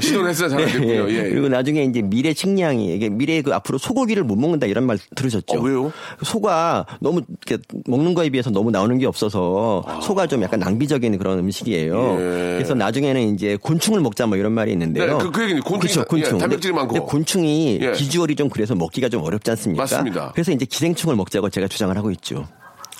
시도를 0.00 0.30
했어요. 0.30 0.48
잘안 0.48 0.66
됐군요. 0.66 1.10
예, 1.10 1.14
예. 1.14 1.22
그리고 1.30 1.48
나중에 1.48 1.82
이제 1.84 2.02
미래 2.02 2.32
식량이 2.32 2.94
이게 2.94 3.08
미래 3.08 3.42
그 3.42 3.52
앞으로 3.54 3.78
소고기를 3.78 4.24
못 4.24 4.36
먹는다 4.36 4.66
이런 4.66 4.84
말 4.84 4.98
들으셨죠? 5.14 5.58
어, 5.58 5.60
왜요? 5.62 5.92
소가 6.24 6.86
너무 7.00 7.22
이렇게 7.46 7.62
먹는 7.86 8.14
거에 8.14 8.30
비해서 8.30 8.50
너무 8.50 8.70
나오는 8.70 8.96
게 8.98 9.06
없어서 9.06 9.84
소가 10.02 10.26
좀 10.26 10.42
약간 10.42 10.60
낭비적인 10.60 11.18
그런 11.18 11.38
음식이에요. 11.40 12.16
예. 12.18 12.54
그래서 12.56 12.74
나중에는 12.74 13.34
이제 13.34 13.56
곤충을 13.60 14.00
먹자 14.00 14.26
뭐 14.26 14.36
이런 14.36 14.52
말이 14.52 14.72
있는데요. 14.72 15.18
네, 15.18 15.24
그- 15.24 15.30
그 15.30 15.42
얘기는 15.42 15.60
곤충이 15.62 16.04
그렇죠, 16.06 16.30
다- 16.32 16.36
예, 16.36 16.38
단백질이 16.38 16.72
많고. 16.72 16.94
근데 16.94 17.06
곤충이 17.06 17.78
예. 17.82 17.92
비주얼이 17.92 18.36
좀 18.36 18.48
그래서 18.48 18.74
먹기가 18.74 19.08
좀 19.08 19.22
어렵지 19.22 19.50
않습니까? 19.50 19.82
맞습니다. 19.82 20.30
그래서 20.32 20.52
이제 20.52 20.64
기생충을 20.64 21.16
먹자고 21.16 21.50
제가 21.50 21.68
주장을 21.68 21.96
하고 21.96 22.10
있죠. 22.12 22.46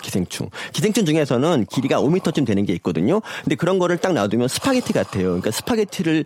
기생충. 0.02 0.48
기생충 0.72 1.04
중에서는 1.04 1.66
길이가 1.70 2.00
5m쯤 2.00 2.44
되는 2.44 2.66
게 2.66 2.72
있거든요. 2.74 3.20
근데 3.44 3.54
그런 3.54 3.78
거를 3.78 3.98
딱 3.98 4.12
놔두면 4.14 4.48
스파게티 4.48 4.92
같아요. 4.92 5.24
그러니까 5.26 5.52
스파게티를 5.52 6.24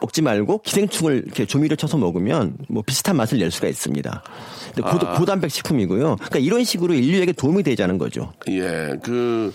먹지 0.00 0.22
말고 0.22 0.62
기생충을 0.62 1.22
이렇게 1.26 1.46
조미료 1.46 1.76
쳐서 1.76 1.96
먹으면 1.96 2.56
뭐 2.68 2.82
비슷한 2.84 3.16
맛을 3.16 3.38
낼 3.38 3.50
수가 3.50 3.68
있습니다. 3.68 4.22
근데 4.74 4.82
고, 4.82 5.06
아. 5.06 5.18
고단백 5.18 5.50
식품이고요. 5.50 6.16
그러니까 6.16 6.38
이런 6.38 6.64
식으로 6.64 6.94
인류에게 6.94 7.32
도움이 7.32 7.62
되자는 7.62 7.98
거죠. 7.98 8.32
예, 8.48 8.92
그, 9.02 9.52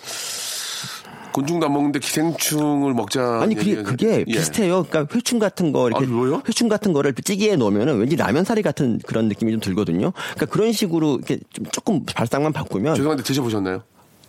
곤충도 1.33 1.65
안 1.65 1.73
먹는데 1.73 1.99
기생충을 1.99 2.93
먹자. 2.93 3.39
아니 3.41 3.55
그게, 3.55 3.81
그게 3.81 4.19
예. 4.19 4.23
비슷해요. 4.25 4.85
그러니까 4.89 5.15
회충 5.15 5.39
같은 5.39 5.71
거 5.71 5.87
이렇게 5.87 6.05
아? 6.05 6.41
회충 6.47 6.67
같은 6.67 6.93
거를 6.93 7.13
찌개에 7.13 7.55
넣으면은 7.55 7.99
왠지 7.99 8.15
라면사리 8.15 8.61
같은 8.61 8.99
그런 9.05 9.27
느낌이 9.27 9.51
좀 9.51 9.61
들거든요. 9.61 10.11
그러니까 10.11 10.45
그런 10.47 10.71
식으로 10.71 11.15
이렇게 11.15 11.39
좀 11.53 11.65
조금 11.71 12.03
발상만 12.05 12.53
바꾸면 12.53 12.95
죄송한데 12.95 13.23
드셔보셨나요? 13.23 13.83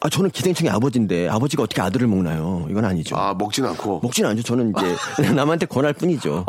아 0.05 0.09
저는 0.09 0.31
기생충의 0.31 0.73
아버지인데 0.73 1.29
아버지가 1.29 1.63
어떻게 1.63 1.81
아들을 1.81 2.07
먹나요? 2.09 2.67
이건 2.69 2.85
아니죠. 2.85 3.17
아, 3.17 3.35
먹진 3.35 3.65
않고. 3.65 4.01
먹지는 4.03 4.31
않죠. 4.31 4.43
저는 4.43 4.73
이제 5.17 5.31
남한테 5.33 5.67
권할 5.67 5.93
뿐이죠. 5.93 6.45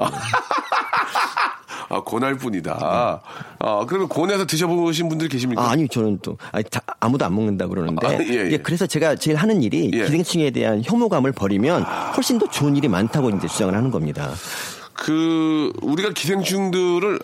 아, 1.90 2.02
권할 2.04 2.36
뿐이다. 2.36 3.22
아, 3.60 3.86
그러면 3.86 4.10
권해서 4.10 4.48
드셔보신 4.48 5.08
분들이 5.10 5.30
계십니까? 5.30 5.62
아, 5.62 5.70
아니 5.70 5.88
저는 5.88 6.18
또 6.24 6.38
아니, 6.52 6.64
다- 6.64 6.82
아무도 7.00 7.26
안 7.26 7.36
먹는다 7.36 7.68
그러는데 7.68 8.08
아, 8.08 8.14
예, 8.14 8.26
예. 8.48 8.52
예, 8.54 8.58
그래서 8.58 8.88
제가 8.88 9.16
제일 9.16 9.38
하는 9.38 9.62
일이 9.62 9.92
예. 9.94 10.06
기생충에 10.06 10.50
대한 10.50 10.82
혐오감을 10.84 11.34
버리면 11.34 11.84
훨씬 12.16 12.40
더 12.40 12.48
좋은 12.50 12.76
일이 12.76 12.88
많다고 12.88 13.30
이제 13.30 13.48
주장을 13.48 13.76
하는 13.76 13.92
겁니다. 13.92 14.32
그, 14.94 15.72
우리가 15.84 16.10
기생충들을 16.14 17.20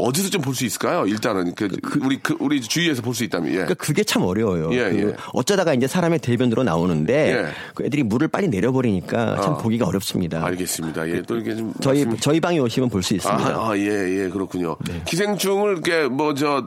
어디서 0.00 0.30
좀 0.30 0.42
볼 0.42 0.54
수 0.54 0.64
있을까요? 0.64 1.06
일단은. 1.06 1.54
그, 1.54 1.68
우리, 2.02 2.18
그, 2.22 2.36
우리 2.40 2.60
주위에서 2.60 3.02
볼 3.02 3.14
수 3.14 3.24
있다면, 3.24 3.48
예. 3.50 3.54
그러니까 3.54 3.74
그게 3.74 4.02
참 4.04 4.22
어려워요. 4.22 4.70
예, 4.72 4.90
그 4.90 4.98
예. 5.10 5.16
어쩌다가 5.32 5.74
이제 5.74 5.86
사람의 5.86 6.18
대변으로 6.20 6.62
나오는데 6.64 7.32
예. 7.32 7.46
그 7.74 7.84
애들이 7.84 8.02
물을 8.02 8.28
빨리 8.28 8.48
내려버리니까 8.48 9.40
참 9.42 9.54
아. 9.54 9.56
보기가 9.58 9.86
어렵습니다. 9.86 10.44
알겠습니다. 10.46 11.08
예, 11.08 11.22
또 11.22 11.36
이렇게 11.36 11.54
좀. 11.56 11.72
저희 11.80 12.04
말씀- 12.04 12.20
저희 12.20 12.40
방에 12.40 12.58
오시면 12.58 12.88
볼 12.90 13.02
수 13.02 13.14
있습니다. 13.14 13.48
네. 13.48 13.54
아, 13.54 13.70
아, 13.70 13.76
예, 13.78 14.24
예, 14.24 14.28
그렇군요. 14.28 14.76
기생충을 15.06 15.72
이렇게 15.72 16.08
뭐, 16.08 16.34
저, 16.34 16.66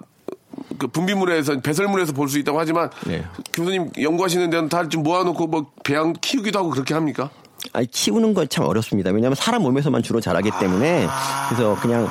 그 0.78 0.88
분비물에서 0.88 1.62
배설물에서 1.62 2.14
볼 2.14 2.28
수 2.30 2.38
있다고 2.40 2.60
하지만 2.60 2.90
네. 3.08 3.24
교수님 3.54 3.90
연구하시는 4.00 4.50
데는 4.50 4.70
다 4.70 4.88
좀 4.88 5.02
모아놓고 5.04 5.48
뭐 5.48 5.72
배양 5.84 6.14
키우기도 6.14 6.60
하고 6.60 6.70
그렇게 6.70 6.94
합니까? 6.94 7.30
아니 7.72 7.88
키우는 7.88 8.34
건 8.34 8.48
참 8.50 8.66
어렵습니다. 8.66 9.10
왜냐하면 9.12 9.36
사람 9.36 9.62
몸에서만 9.64 10.04
주로 10.04 10.20
자라기 10.22 10.52
때문에 10.60 11.08
그래서 11.50 11.78
그냥 11.82 12.08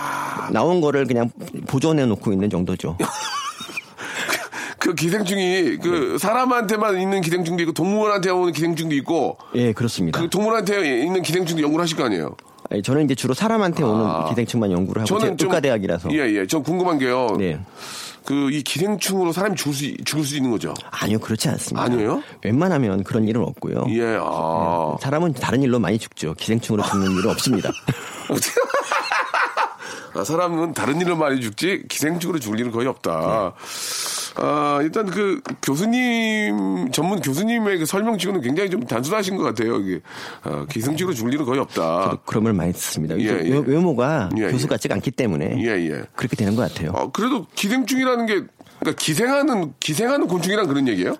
나온 0.50 0.80
거를 0.80 1.06
그냥 1.06 1.30
보존해 1.68 2.06
놓고 2.06 2.32
있는 2.32 2.48
정도죠. 2.50 2.96
그 4.78 4.94
기생충이 4.94 5.76
그 5.80 6.18
사람한테만 6.18 7.00
있는 7.00 7.20
기생충도 7.20 7.62
있고 7.62 7.72
동물한테 7.72 8.30
오는 8.30 8.52
기생충도 8.52 8.94
있고 8.96 9.38
예, 9.54 9.72
그렇습니다. 9.72 10.20
그 10.20 10.28
동물한테 10.28 11.02
있는 11.04 11.22
기생충도 11.22 11.62
연구를 11.62 11.82
하실 11.84 11.96
거 11.96 12.04
아니에요? 12.04 12.34
아니, 12.72 12.82
저는 12.82 13.04
이제 13.04 13.14
주로 13.14 13.34
사람한테 13.34 13.82
오는 13.82 14.28
기생충만 14.30 14.72
연구를 14.72 15.02
하고 15.02 15.18
제가 15.18 15.36
의과대학이라서 15.38 16.10
예, 16.12 16.18
예. 16.34 16.46
전 16.46 16.62
궁금한 16.62 16.98
게요. 16.98 17.36
네. 17.38 17.60
그이 18.24 18.62
기생충으로 18.62 19.32
사람이 19.32 19.56
죽을 19.56 19.74
수 19.74 20.04
죽을 20.04 20.24
수 20.24 20.36
있는 20.36 20.50
거죠? 20.50 20.72
아니요 20.90 21.18
그렇지 21.18 21.48
않습니다. 21.50 21.82
아니에요? 21.82 22.22
웬만하면 22.42 23.04
그런 23.04 23.28
일은 23.28 23.42
없고요. 23.42 23.86
예. 23.90 24.16
아. 24.20 24.96
사람은 25.00 25.34
다른 25.34 25.62
일로 25.62 25.78
많이 25.78 25.98
죽죠. 25.98 26.34
기생충으로 26.34 26.82
죽는 26.84 27.10
일은 27.10 27.30
없습니다. 27.30 27.70
아, 30.14 30.24
사람은 30.24 30.72
다른 30.72 31.00
일로 31.00 31.16
많이 31.16 31.40
죽지 31.40 31.84
기생충으로 31.88 32.38
죽을 32.38 32.60
일은 32.60 32.70
거의 32.70 32.86
없다. 32.86 33.54
아, 34.36 34.80
일단 34.82 35.06
그 35.06 35.40
교수님 35.62 36.90
전문 36.92 37.20
교수님의 37.20 37.78
그 37.78 37.86
설명 37.86 38.16
치고는 38.18 38.40
굉장히 38.40 38.70
좀 38.70 38.80
단순하신 38.84 39.36
것 39.36 39.42
같아요. 39.44 39.76
이게 39.80 40.00
아, 40.42 40.66
기생충으로 40.68 41.14
죽을 41.14 41.32
일은 41.34 41.44
거의 41.44 41.60
없다. 41.60 42.18
그런 42.24 42.44
말 42.44 42.52
많이 42.52 42.72
듣습니다. 42.72 43.18
예, 43.18 43.24
예. 43.24 43.50
외- 43.50 43.62
외모가 43.66 44.30
예, 44.38 44.50
교수 44.50 44.64
예. 44.64 44.68
같지가 44.68 44.94
않기 44.94 45.10
때문에 45.10 45.56
예, 45.62 45.68
예. 45.90 46.02
그렇게 46.16 46.36
되는 46.36 46.54
것 46.56 46.62
같아요. 46.72 46.92
아, 46.94 47.10
그래도 47.12 47.46
기생충이라는 47.54 48.26
게 48.26 48.42
그러니까 48.82 49.00
기생하는 49.00 49.72
기생하는 49.80 50.26
곤충이란 50.26 50.66
그런 50.66 50.88
얘기예요? 50.88 51.14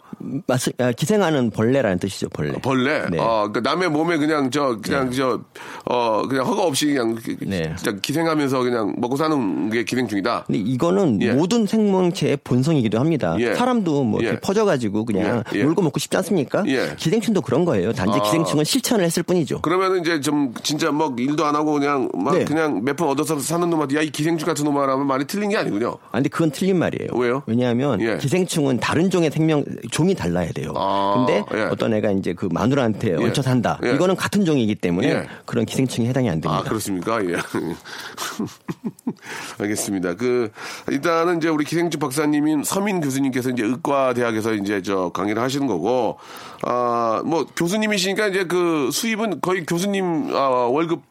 맞습, 0.47 0.81
아, 0.81 0.92
기생하는 0.92 1.50
벌레라는 1.50 1.99
뜻이죠. 1.99 2.28
벌레. 2.31 2.52
벌레. 2.52 3.07
네. 3.11 3.19
아, 3.21 3.49
그러니까 3.49 3.61
남의 3.61 3.88
몸에 3.90 4.16
그냥 4.19 4.50
저 4.50 4.78
그냥 4.83 5.11
저어 5.12 6.26
그냥 6.28 6.47
허가 6.47 6.62
없이 6.64 6.87
그냥 6.87 7.14
그- 7.14 7.37
네. 7.40 7.75
그냥 7.83 8.00
기생하면서 8.02 8.62
그냥 8.62 8.95
먹고 8.99 9.16
사는 9.16 9.71
게 9.71 9.85
기생충이다. 9.85 10.45
근데 10.47 10.59
이거는 10.59 11.23
예. 11.23 11.33
모든 11.33 11.66
생명체의 11.66 12.38
본성이기도 12.45 12.99
합니다. 12.99 13.37
예. 13.38 13.54
사람도 13.54 14.04
뭐 14.04 14.21
이렇게 14.21 14.37
예. 14.37 14.40
퍼져가지고 14.40 15.04
그냥 15.04 15.42
예. 15.54 15.59
예. 15.61 15.62
놀고 15.64 15.83
먹고 15.83 15.99
싶지 15.99 16.16
않습니까? 16.19 16.64
예. 16.66 16.95
기생충도 16.97 17.42
그런 17.42 17.64
거예요. 17.64 17.92
단지 17.92 18.19
아. 18.19 18.23
기생충은 18.23 18.64
실천을 18.64 19.04
했을 19.04 19.23
뿐이죠. 19.23 19.61
그러면은 19.62 20.00
이제 20.00 20.21
좀 20.21 20.52
진짜 20.62 20.90
막 20.92 21.19
일도 21.19 21.45
안 21.45 21.54
하고 21.57 21.73
그냥 21.75 22.09
막 22.14 22.37
네. 22.37 22.45
그냥 22.45 22.83
몇 22.85 22.97
푼 22.97 23.09
얻어서 23.09 23.38
사는 23.38 23.69
놈한테 23.71 23.97
야 23.97 24.02
이 24.02 24.11
기생충 24.11 24.47
같은 24.47 24.64
놈아 24.64 24.83
하면 24.83 25.07
말이 25.07 25.25
틀린 25.26 25.49
게 25.50 25.57
아니군요. 25.57 25.97
아, 26.09 26.12
근데 26.12 26.28
그건 26.28 26.50
틀린 26.50 26.78
말이에요. 26.78 27.11
왜요? 27.14 27.42
왜냐하면 27.52 28.00
예. 28.00 28.16
기생충은 28.16 28.80
다른 28.80 29.11
종의 29.11 29.30
생명 29.30 29.62
종이 29.90 30.14
달라야 30.14 30.52
돼요. 30.52 30.73
아, 30.75 31.14
근데 31.16 31.44
예. 31.54 31.64
어떤 31.64 31.92
애가 31.92 32.12
이제 32.12 32.32
그 32.32 32.49
마누라한테 32.50 33.11
예. 33.11 33.14
얹혀 33.14 33.42
산다. 33.42 33.78
예. 33.85 33.92
이거는 33.92 34.16
같은 34.16 34.47
종이기 34.47 34.76
때문에 34.76 35.09
예. 35.09 35.26
그런 35.44 35.66
기생충에 35.66 36.09
해당이 36.09 36.30
안 36.30 36.40
됩니다. 36.40 36.61
아, 36.61 36.62
그렇습니까? 36.62 37.23
예. 37.26 37.37
알겠습니다. 39.61 40.14
그, 40.14 40.50
일단은 40.90 41.37
이제 41.37 41.49
우리 41.49 41.66
기생충 41.66 42.00
박사님인 42.00 42.64
서민 42.64 43.02
교수님께서 43.02 43.50
이제 43.50 43.64
의과 43.64 44.14
대학에서 44.14 44.54
이제 44.54 44.80
저 44.80 45.11
강의를 45.11 45.42
하시는 45.42 45.66
거고, 45.66 46.16
아, 46.62 47.21
뭐 47.26 47.44
교수님이시니까 47.54 48.28
이제 48.28 48.44
그 48.44 48.88
수입은 48.90 49.42
거의 49.42 49.66
교수님 49.66 50.35
아, 50.35 50.49
월급 50.71 51.02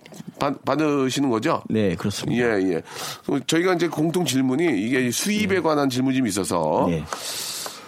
받, 0.42 0.66
받으시는 0.66 1.30
거죠? 1.30 1.62
네, 1.70 1.96
그렇습니다. 1.96 2.60
예, 2.60 2.74
예. 2.74 2.82
저희가 3.46 3.76
이제 3.76 3.88
공통 3.88 4.26
질문이 4.26 4.82
이게 4.82 5.12
수입에 5.12 5.60
관한 5.62 5.88
질문이 5.88 6.18
좀 6.18 6.26
있어서, 6.26 6.88
네. 6.90 7.04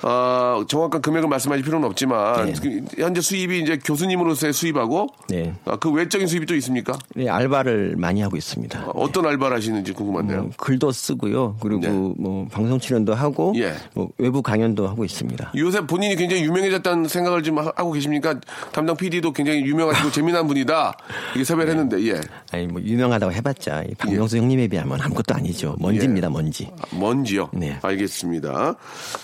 아, 0.03 0.63
정확한 0.67 1.01
금액을 1.01 1.29
말씀하실 1.29 1.63
필요는 1.63 1.87
없지만, 1.87 2.45
네. 2.45 2.53
그 2.61 2.81
현재 3.01 3.21
수입이 3.21 3.61
이제 3.61 3.77
교수님으로서의 3.83 4.53
수입하고, 4.53 5.07
네. 5.29 5.53
아, 5.65 5.77
그 5.77 5.89
외적인 5.91 6.27
수입이 6.27 6.45
또 6.45 6.55
있습니까? 6.57 6.97
네, 7.15 7.29
알바를 7.29 7.95
많이 7.97 8.21
하고 8.21 8.35
있습니다. 8.37 8.91
어 8.93 9.07
떤 9.13 9.25
알바를 9.27 9.55
하시는지 9.57 9.93
궁금한데요. 9.93 10.39
음, 10.41 10.51
글도 10.57 10.91
쓰고요. 10.91 11.55
그리고 11.61 11.81
네. 11.81 11.89
뭐 11.89 12.47
방송 12.51 12.79
출연도 12.79 13.13
하고 13.13 13.53
예. 13.57 13.73
뭐 13.93 14.09
외부 14.17 14.41
강연도 14.41 14.87
하고 14.87 15.05
있습니다. 15.05 15.51
요새 15.55 15.81
본인이 15.85 16.15
굉장히 16.15 16.41
유명해졌다는 16.43 17.07
생각을 17.07 17.43
좀 17.43 17.59
하- 17.59 17.71
하고 17.75 17.91
계십니까? 17.91 18.39
담당 18.71 18.97
PD도 18.97 19.31
굉장히 19.33 19.61
유명하시고 19.61 20.09
재미난 20.11 20.47
분이다. 20.47 20.97
이게 21.35 21.43
섭외를 21.43 21.71
했는데, 21.73 22.03
예. 22.07 22.19
아니 22.51 22.65
뭐 22.65 22.81
유명하다고 22.81 23.31
해봤자 23.33 23.83
이 23.83 23.93
박명수 23.95 24.37
형님에 24.37 24.67
비하면 24.67 24.99
아무것도 24.99 25.35
아니죠. 25.35 25.75
먼지입니다, 25.79 26.29
먼지. 26.29 26.67
먼지요? 26.91 27.49
네. 27.53 27.77
알겠습니다. 27.83 28.75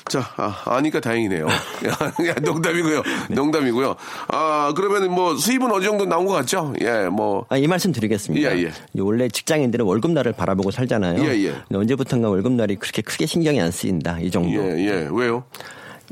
자, 0.07 0.19
아, 0.38 0.55
아니까 0.75 0.99
다행이네요. 0.99 1.47
야, 2.27 2.33
농담이고요. 2.41 3.03
농담이고요. 3.29 3.95
아, 4.27 4.73
그러면 4.75 5.11
뭐 5.11 5.35
수입은 5.35 5.71
어느 5.71 5.83
정도 5.83 6.05
나온 6.05 6.25
것 6.25 6.33
같죠? 6.33 6.73
예, 6.81 7.07
뭐. 7.09 7.45
아, 7.49 7.57
이 7.57 7.67
말씀 7.67 7.91
드리겠습니다. 7.91 8.57
예, 8.57 8.63
예. 8.63 8.71
원래 8.99 9.27
직장인들은 9.27 9.85
월급날을 9.85 10.33
바라보고 10.33 10.71
살잖아요. 10.71 11.23
예, 11.23 11.45
예. 11.45 11.55
언제부턴가 11.73 12.29
월급날이 12.29 12.75
그렇게 12.75 13.01
크게 13.01 13.25
신경이 13.25 13.59
안 13.59 13.71
쓰인다. 13.71 14.19
이 14.19 14.29
정도. 14.31 14.49
예, 14.51 14.85
예. 14.85 15.09
왜요? 15.11 15.43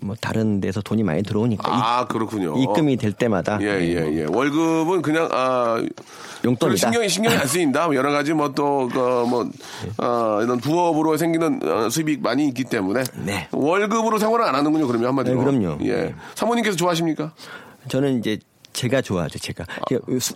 뭐 0.02 0.16
다른 0.20 0.62
데서 0.62 0.82
돈이 0.82 1.04
많이 1.04 1.24
들어오니까 1.24 1.64
아, 1.72 2.06
그렇군요. 2.06 2.58
입, 2.58 2.74
금이 2.74 2.98
될 2.98 3.14
때마다 3.14 3.60
예, 3.62 3.66
예, 3.66 3.96
예, 3.96 4.02
뭐 4.02 4.14
예. 4.14 4.26
월급은 4.26 5.02
그냥, 5.02 5.28
아, 5.32 5.84
용돈이다. 6.46 6.78
신경이, 6.78 7.10
신경이 7.10 7.36
안 7.36 7.48
쓰인다. 7.48 7.94
여러 7.94 8.12
가지 8.12 8.34
뭐 8.34 8.52
또, 8.54 8.88
그, 8.92 8.98
뭐, 8.98 9.50
어, 9.98 10.40
이런 10.44 10.60
부업으로 10.60 11.18
생기는 11.18 11.60
어, 11.64 11.90
수입이 11.90 12.18
많이 12.18 12.48
있기 12.48 12.66
때문에. 12.66 13.04
네. 13.26 13.48
월급으로 13.52 14.18
생활을 14.18 14.46
안 14.46 14.56
하는군요, 14.56 14.88
그러면 14.88 15.10
한마디로. 15.10 15.44
네, 15.44 15.44
그럼요. 15.44 15.78
예. 15.86 16.14
사모님께서 16.36 16.78
좋아하십니까? 16.78 17.34
저는 17.88 18.20
이제 18.20 18.38
제가 18.78 19.02
좋아하죠, 19.02 19.40
제가. 19.40 19.66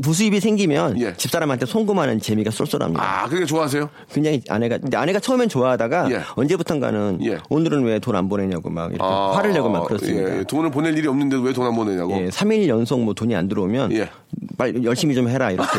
부수입이 0.02 0.40
생기면 0.40 1.00
예. 1.00 1.14
집사람한테 1.16 1.68
송금하는 1.68 2.20
재미가 2.20 2.50
쏠쏠합니다. 2.50 3.04
아, 3.24 3.28
그게 3.28 3.46
좋아하세요? 3.46 3.88
굉장히 4.12 4.42
아내가 4.50 4.80
근데 4.80 4.98
아내가 4.98 5.20
처음엔 5.20 5.48
좋아하다가 5.48 6.10
예. 6.12 6.22
언제부턴가는 6.36 7.20
예. 7.24 7.38
오늘은 7.50 7.84
왜 7.84 8.00
돈 8.00 8.16
안 8.16 8.28
보내냐고 8.30 8.72
막 8.72 8.90
이렇게 8.90 9.04
아, 9.04 9.34
화를 9.36 9.54
내고 9.54 9.70
막 9.70 9.86
그렇습니다. 9.88 10.40
예, 10.40 10.44
돈을 10.44 10.72
보낼 10.72 10.98
일이 10.98 11.08
없는데 11.08 11.38
왜 11.38 11.54
돈 11.54 11.68
안 11.68 11.76
보내냐고. 11.76 12.14
예, 12.20 12.30
3일 12.30 12.68
연속 12.68 13.00
뭐 13.04 13.14
돈이 13.14 13.36
안 13.36 13.48
들어오면 13.48 13.92
예. 13.94 14.10
빨리 14.58 14.84
열심히 14.84 15.14
좀 15.14 15.30
해라 15.30 15.52
이렇게. 15.52 15.70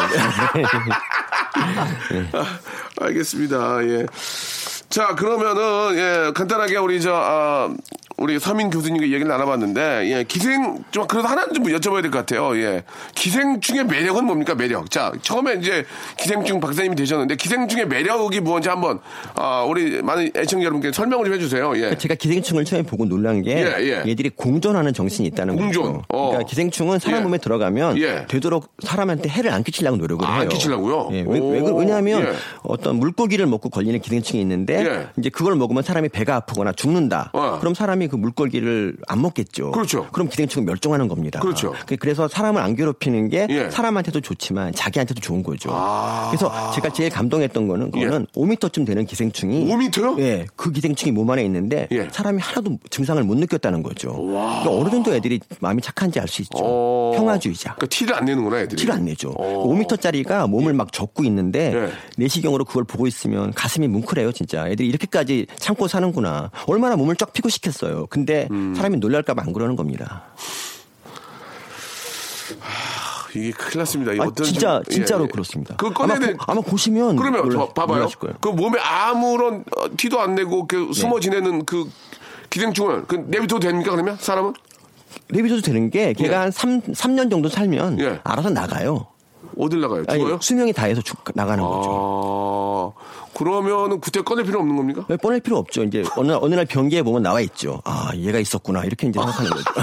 아, 2.32 2.46
알겠습니다. 3.00 3.84
예. 3.88 4.06
자, 4.88 5.14
그러면은, 5.16 5.96
예, 5.96 6.32
간단하게 6.32 6.76
우리 6.76 7.00
저, 7.00 7.12
아, 7.14 7.74
우리 8.22 8.38
서민 8.38 8.70
교수님과 8.70 9.04
얘기를 9.06 9.26
나눠봤는데, 9.26 10.10
예, 10.12 10.24
기생, 10.24 10.84
좀, 10.92 11.08
그래도 11.08 11.26
하나 11.26 11.44
좀 11.48 11.64
여쭤봐야 11.64 12.02
될 12.02 12.10
것 12.12 12.18
같아요. 12.18 12.56
예. 12.56 12.84
기생충의 13.16 13.86
매력은 13.86 14.24
뭡니까, 14.24 14.54
매력? 14.54 14.90
자, 14.92 15.10
처음에 15.22 15.54
이제 15.54 15.84
기생충 16.16 16.60
박사님이 16.60 16.94
되셨는데, 16.94 17.34
기생충의 17.34 17.88
매력이 17.88 18.38
뭔지 18.40 18.68
한 18.68 18.80
번, 18.80 19.00
아, 19.34 19.64
우리 19.68 20.00
많은 20.02 20.30
애청자 20.36 20.64
여러분께 20.64 20.92
설명을 20.92 21.24
좀 21.24 21.34
해주세요. 21.34 21.76
예. 21.78 21.96
제가 21.98 22.14
기생충을 22.14 22.64
처음에 22.64 22.84
보고 22.84 23.04
놀란 23.06 23.42
게 23.42 23.56
예, 23.56 23.74
예. 24.04 24.08
얘들이 24.10 24.30
공존하는 24.30 24.94
정신이 24.94 25.26
있다는 25.28 25.56
공존. 25.56 25.82
거죠. 25.82 26.02
어. 26.08 26.26
그러니까 26.28 26.48
기생충은 26.48 27.00
사람 27.00 27.18
예. 27.20 27.24
몸에 27.24 27.38
들어가면 27.38 27.98
예. 27.98 28.26
되도록 28.28 28.72
사람한테 28.84 29.28
해를 29.30 29.50
안 29.52 29.64
끼치려고 29.64 29.96
노력을 29.96 30.24
아, 30.24 30.32
해요. 30.34 30.42
안 30.42 30.48
끼치려고요? 30.48 31.08
예, 31.12 31.24
왜, 31.26 31.38
오. 31.40 31.48
왜, 31.50 31.60
그- 31.60 31.74
왜냐하면 31.74 32.22
예. 32.22 32.32
어떤 32.62 32.96
물고기를 32.96 33.46
먹고 33.46 33.68
걸리는 33.68 33.98
기생충이 34.00 34.40
있는데 34.42 34.84
예. 34.84 35.06
이제 35.18 35.28
그걸 35.28 35.56
먹으면 35.56 35.82
사람이 35.82 36.08
배가 36.10 36.36
아프거나 36.36 36.72
죽는다. 36.72 37.30
어. 37.32 37.58
그럼 37.60 37.74
사람이 37.74 38.08
그 38.12 38.16
물고기를 38.16 38.98
안 39.08 39.22
먹겠죠. 39.22 39.70
그렇죠. 39.70 40.06
그럼 40.12 40.28
기생충은 40.28 40.66
멸종하는 40.66 41.08
겁니다. 41.08 41.40
그렇죠. 41.40 41.72
그- 41.86 41.96
그래서 41.96 42.28
사람을 42.28 42.60
안 42.60 42.76
괴롭히는 42.76 43.30
게 43.30 43.46
예. 43.48 43.70
사람한테도 43.70 44.20
좋지만 44.20 44.74
자기한테도 44.74 45.22
좋은 45.22 45.42
거죠. 45.42 45.70
아. 45.72 46.28
그래서 46.30 46.52
제가 46.74 46.90
제일 46.92 47.08
감동했던 47.08 47.66
거는 47.68 47.90
그거는 47.90 48.26
5m쯤 48.36 48.84
되는 48.84 49.06
기생충이 49.06 49.66
5m요? 49.66 50.18
예, 50.20 50.46
그 50.56 50.70
기생충이 50.72 51.10
몸 51.12 51.30
안에 51.30 51.42
있는데 51.46 51.88
예. 51.90 52.06
사람이 52.12 52.38
하나도 52.42 52.78
증상을 52.90 53.22
못 53.24 53.38
느꼈다는 53.38 53.82
거죠. 53.82 54.12
그러니까 54.12 54.70
어느 54.70 54.90
정도 54.90 55.14
애들이 55.14 55.40
마음이 55.60 55.80
착한지 55.80 56.20
알 56.20 56.28
수 56.28 56.42
있죠. 56.42 56.58
어. 56.58 57.12
평화주의자. 57.16 57.76
그러니까 57.76 57.86
티를 57.86 58.14
안 58.14 58.24
내는구나, 58.26 58.60
애들이. 58.60 58.76
티를 58.78 58.92
안 58.94 59.06
내죠. 59.06 59.30
어. 59.38 59.66
5m짜리가 59.68 60.48
몸을 60.50 60.74
막 60.74 60.92
젓고 60.92 61.24
있는데 61.24 61.72
예. 61.74 61.92
내시경으로 62.18 62.66
그걸 62.66 62.84
보고 62.84 63.06
있으면 63.06 63.52
가슴이 63.54 63.88
뭉클해요, 63.88 64.32
진짜. 64.32 64.68
애들이 64.68 64.88
이렇게까지 64.88 65.46
참고 65.56 65.88
사는구나. 65.88 66.50
얼마나 66.66 66.96
몸을 66.96 67.16
쫙 67.16 67.32
피고 67.32 67.48
시켰어요. 67.48 68.01
근데 68.08 68.48
음. 68.50 68.74
사람이 68.74 68.98
놀랄까봐 68.98 69.42
안 69.46 69.52
그러는 69.52 69.76
겁니다. 69.76 70.24
이게 73.34 73.50
큰일 73.50 73.78
났습니다. 73.78 74.12
이게 74.12 74.20
아, 74.22 74.26
어떤 74.26 74.44
진짜 74.44 74.82
좀- 74.84 74.92
진짜로 74.94 75.22
예, 75.22 75.24
예. 75.24 75.28
그렇습니다. 75.30 75.76
그거 75.76 75.92
꺼내야 75.94 76.16
아마, 76.18 76.26
돼. 76.26 76.34
아마 76.46 76.60
보시면 76.60 77.16
그러면 77.16 77.42
놀라- 77.48 77.66
저 77.66 77.72
봐봐요. 77.72 78.08
그 78.40 78.48
몸에 78.48 78.78
아무런 78.80 79.64
어, 79.76 79.86
티도 79.96 80.20
안 80.20 80.34
내고 80.34 80.66
그 80.66 80.76
네. 80.76 80.92
숨어 80.92 81.18
지내는 81.20 81.64
그 81.64 81.88
기생충을 82.50 83.06
그 83.06 83.16
내비둬도 83.16 83.60
됩니까 83.60 83.90
그러면 83.92 84.16
사람은 84.20 84.52
레비줘도 85.28 85.62
되는 85.62 85.88
게 85.88 86.12
걔가 86.12 86.32
예. 86.34 86.36
한 86.36 86.50
3, 86.50 86.82
삼년 86.94 87.30
정도 87.30 87.48
살면 87.48 88.00
예. 88.00 88.20
알아서 88.22 88.50
나가요. 88.50 89.06
어딜 89.58 89.80
나가요? 89.80 90.04
아니, 90.08 90.18
죽어요? 90.18 90.38
수명이 90.40 90.72
다해서 90.74 91.00
죽, 91.02 91.18
나가는 91.34 91.62
거죠. 91.62 91.88
아 93.34 93.38
그러면은 93.38 94.00
그때 94.00 94.20
꺼낼 94.22 94.44
필요 94.44 94.60
없는 94.60 94.76
겁니까? 94.76 95.04
왜 95.08 95.16
뻔할 95.16 95.40
필요 95.40 95.56
없죠. 95.58 95.84
이제 95.84 96.04
어느, 96.16 96.32
어느 96.32 96.54
날 96.54 96.66
변기에 96.66 97.02
보면 97.02 97.22
나와 97.22 97.40
있죠. 97.40 97.80
아, 97.84 98.10
얘가 98.14 98.38
있었구나. 98.38 98.84
이렇게 98.84 99.06
이제 99.08 99.18
생각하는 99.18 99.50
거죠. 99.50 99.64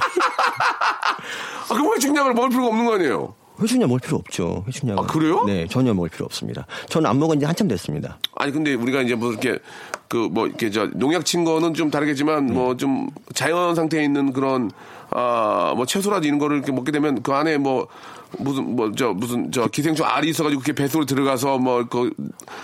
아 1.70 1.74
그럼 1.74 1.92
왜 1.92 2.00
중약을 2.00 2.34
먹을 2.34 2.50
필요가 2.50 2.68
없는 2.70 2.86
거 2.86 2.94
아니에요? 2.96 3.34
회춘약 3.62 3.90
먹을 3.90 4.00
필요 4.00 4.18
없죠. 4.18 4.64
회춘약. 4.68 4.98
아, 5.00 5.02
그래요? 5.04 5.44
네, 5.46 5.68
전혀 5.70 5.94
먹을 5.94 6.10
필요 6.10 6.26
없습니다. 6.26 6.66
저는 6.88 7.10
안 7.10 7.20
먹은 7.20 7.40
지 7.40 7.46
한참 7.46 7.68
됐습니다. 7.68 8.18
아니 8.36 8.52
근데 8.54 8.74
우리가 8.74 9.02
이제 9.02 9.16
뭐 9.16 9.32
이렇게 9.32 9.60
그 10.08 10.28
뭐 10.32 10.48
이렇게 10.48 10.72
저 10.72 10.88
농약 10.88 11.26
친 11.26 11.44
거는 11.44 11.74
좀 11.74 11.92
다르겠지만 11.92 12.48
네. 12.48 12.54
뭐좀 12.54 13.10
자연 13.36 13.76
상태에 13.76 14.04
있는 14.04 14.32
그런 14.34 14.72
아 15.12 15.74
뭐 15.76 15.86
채소라든지 15.86 16.28
이런 16.28 16.40
거를 16.40 16.58
이렇게 16.58 16.72
먹게 16.72 16.92
되면 16.92 17.22
그 17.22 17.32
안에 17.32 17.58
뭐 17.58 17.88
무슨 18.38 18.76
뭐 18.76 18.92
저 18.96 19.12
무슨 19.14 19.52
저 19.52 19.66
기생충 19.68 20.06
알이 20.06 20.30
있어가지고 20.30 20.60
그게 20.62 20.74
뱃속으로 20.74 21.06
들어가서 21.06 21.58
뭐 21.58 21.84
거, 21.88 22.10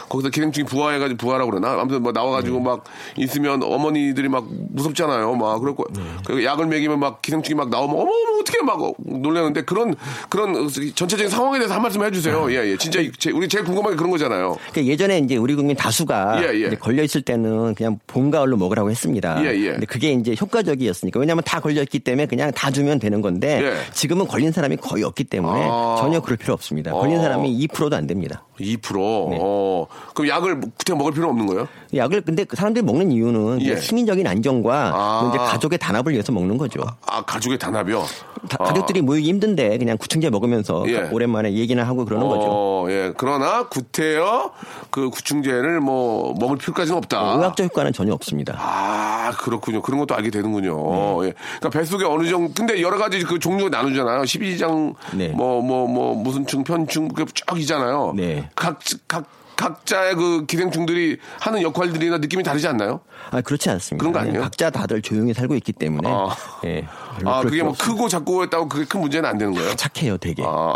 거기서 0.10 0.30
기생충이 0.30 0.66
부화해가지고 0.68 1.18
부화라고 1.18 1.50
그러나 1.52 1.80
아무튼 1.80 2.04
뭐 2.04 2.12
나와가지고 2.12 2.58
네. 2.58 2.64
막 2.64 2.84
있으면 3.18 3.64
어머니들이 3.64 4.28
막 4.30 4.46
무섭잖아요 4.72 5.34
막 5.36 5.58
그렇고 5.60 5.86
네. 5.94 6.02
그 6.26 6.44
약을 6.44 6.68
먹이면 6.68 7.00
막 7.00 7.22
기생충이 7.22 7.56
막 7.56 7.70
나오면 7.70 7.96
어머 7.96 8.12
어머 8.12 8.40
어떻게 8.42 8.62
막 8.62 8.80
놀라는데 9.00 9.64
그런 9.64 9.96
그런 10.30 10.68
전체적인 10.70 11.30
상황에 11.30 11.58
대해서 11.60 11.74
한 11.74 11.82
말씀 11.82 12.04
해주세요 12.04 12.52
예예 12.52 12.78
진짜 12.78 13.00
제- 13.18 13.32
우리 13.32 13.48
제일 13.48 13.64
궁금한 13.64 13.94
게 13.94 13.98
그런 13.98 14.12
거잖아요 14.12 14.58
그러니까 14.72 14.92
예전에 14.92 15.18
이제 15.20 15.36
우리 15.38 15.56
국민 15.56 15.76
다수가 15.76 16.44
예, 16.44 16.60
예. 16.60 16.70
걸려 16.76 17.02
있을 17.04 17.22
때는 17.24 17.74
그냥 17.76 18.00
봄 18.08 18.30
가을로 18.30 18.58
먹으라고 18.58 18.90
했습니다. 18.92 19.44
예, 19.46 19.56
예. 19.56 19.72
근데 19.72 19.86
그게 19.86 20.12
이제 20.12 20.36
효과적이었으니까 20.40 21.20
왜냐하면 21.20 21.44
다 21.44 21.60
걸려 21.60 21.82
있기 21.82 22.00
때문에 22.00 22.26
그냥 22.36 22.52
다 22.52 22.70
주면 22.70 23.00
되는 23.00 23.22
건데 23.22 23.62
예. 23.64 23.94
지금은 23.94 24.28
걸린 24.28 24.52
사람이 24.52 24.76
거의 24.78 25.04
없기 25.04 25.24
때문에 25.24 25.68
아. 25.70 25.96
전혀 26.00 26.20
그럴 26.20 26.36
필요 26.38 26.54
없습니다. 26.54 26.92
걸린 26.92 27.18
어. 27.20 27.22
사람이 27.22 27.68
2%도 27.68 27.96
안 27.96 28.08
됩니다. 28.08 28.44
2%. 28.60 28.92
어. 29.40 29.88
그럼 30.14 30.28
약을 30.30 30.62
그때 30.78 30.94
먹을 30.94 31.14
필요는 31.14 31.30
없는 31.32 31.46
거예요? 31.48 31.68
약을 31.96 32.22
근데 32.22 32.44
그 32.44 32.56
사람들이 32.56 32.84
먹는 32.86 33.12
이유는 33.12 33.62
예. 33.62 33.66
그냥 33.68 33.82
시민적인 33.82 34.28
안정과 34.28 34.92
아. 34.94 35.20
또 35.24 35.30
이제 35.30 35.38
가족의 35.38 35.80
단합을 35.80 36.12
위해서 36.12 36.32
먹는 36.34 36.58
거죠. 36.58 36.82
아, 37.08 37.22
가족의 37.24 37.58
단합이요? 37.58 38.04
다- 38.50 38.58
아. 38.60 38.64
가족들이 38.66 39.02
모이기 39.02 39.30
힘든데 39.30 39.78
그냥 39.78 39.98
구충제 39.98 40.30
먹으면서 40.30 40.84
예. 40.90 41.10
오랜만에 41.12 41.54
얘기나 41.54 41.84
하고 41.84 42.04
그러는 42.06 42.28
거죠. 42.28 42.48
어, 42.50 42.86
예. 42.90 43.14
그러나 43.18 43.68
구태여 43.70 44.52
그 44.90 45.10
구충제를 45.10 45.80
뭐 45.80 46.34
먹을 46.40 46.58
필요까지는 46.58 46.98
없다. 46.98 47.36
의학적 47.38 47.64
효과는 47.66 47.94
전혀 47.94 48.14
없습니다. 48.14 48.56
아, 48.60 49.32
그렇군요. 49.40 49.82
그런 49.82 50.00
것도 50.00 50.16
알게 50.16 50.30
되는군요. 50.32 51.26
예. 51.26 51.34
그러니까 51.60 51.70
뱃속에 51.70 52.06
어느 52.06 52.25
정도, 52.30 52.54
근데 52.54 52.82
여러 52.82 52.98
가지 52.98 53.24
그 53.24 53.40
종류가 53.40 53.76
나누잖아요. 53.76 54.22
12장, 54.24 54.96
네. 55.14 55.30
뭐, 55.30 55.62
뭐, 55.62 55.88
뭐, 55.88 56.16
무슨 56.16 56.46
충, 56.46 56.64
편충, 56.64 57.08
그쫙 57.10 57.58
있잖아요. 57.60 58.14
네. 58.16 58.50
각, 58.56 58.80
각 59.08 59.26
각자의 59.56 60.16
그 60.16 60.46
기생충들이 60.46 61.18
하는 61.40 61.62
역할들이나 61.62 62.18
느낌이 62.18 62.44
다르지 62.44 62.68
않나요? 62.68 63.00
아 63.32 63.42
그렇지 63.42 63.70
않습니다. 63.70 64.02
그런 64.02 64.12
거 64.12 64.20
아니에요? 64.20 64.42
각자 64.42 64.70
다들 64.70 65.02
조용히 65.02 65.34
살고 65.34 65.56
있기 65.56 65.72
때문에. 65.72 66.10
아. 66.12 66.36
예. 66.66 66.86
아, 67.24 67.42
그게 67.42 67.58
게 67.58 67.64
뭐. 67.64 67.74
크고 67.74 68.10
작고 68.10 68.44
했다고 68.44 68.68
그게 68.68 68.86
큰 68.86 69.00
문제는 69.02 69.30
안 69.30 69.38
되는 69.38 69.54
거예요? 69.54 69.74
착해요, 69.76 70.18
되게. 70.18 70.44
아. 70.46 70.74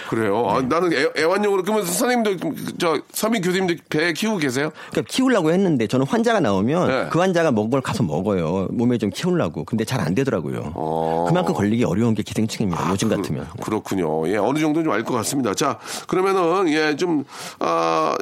그래요. 0.10 0.48
아, 0.50 0.62
나는 0.62 0.94
애, 0.94 1.10
애완용으로 1.18 1.64
그러면 1.64 1.86
선생님도 1.86 2.54
저 2.80 3.00
서민 3.12 3.42
교수님도 3.42 3.76
배 3.90 4.14
키우고 4.14 4.38
계세요? 4.38 4.72
그러니까 4.92 5.12
키우려고 5.12 5.52
했는데 5.52 5.88
저는 5.88 6.06
환자가 6.06 6.40
나오면 6.40 6.88
네. 6.88 7.08
그 7.12 7.20
환자가 7.20 7.52
먹을 7.52 7.70
걸 7.72 7.82
가서 7.82 8.04
먹어요. 8.04 8.68
몸에 8.72 8.98
좀 8.98 9.10
키우려고. 9.10 9.64
근데 9.66 9.84
잘 9.84 10.06
안 10.06 10.14
되더라고요. 10.14 10.74
어. 10.76 11.26
그만큼 11.28 11.54
걸리기 11.56 11.84
어려운 11.84 12.14
게 12.14 12.22
기생충입니다. 12.22 12.92
요즘 12.92 13.10
같으면. 13.10 13.48
그, 13.62 13.72
렇군요 13.72 14.28
예, 14.30 14.38
어느 14.38 14.60
정도는 14.60 14.84
좀 14.86 14.94
알 14.94 15.04
것 15.04 15.14
같습니다. 15.16 15.54
자, 15.56 15.80
그러면은, 16.08 16.70
예, 16.70 16.96
좀, 16.96 17.24
아, 17.60 18.16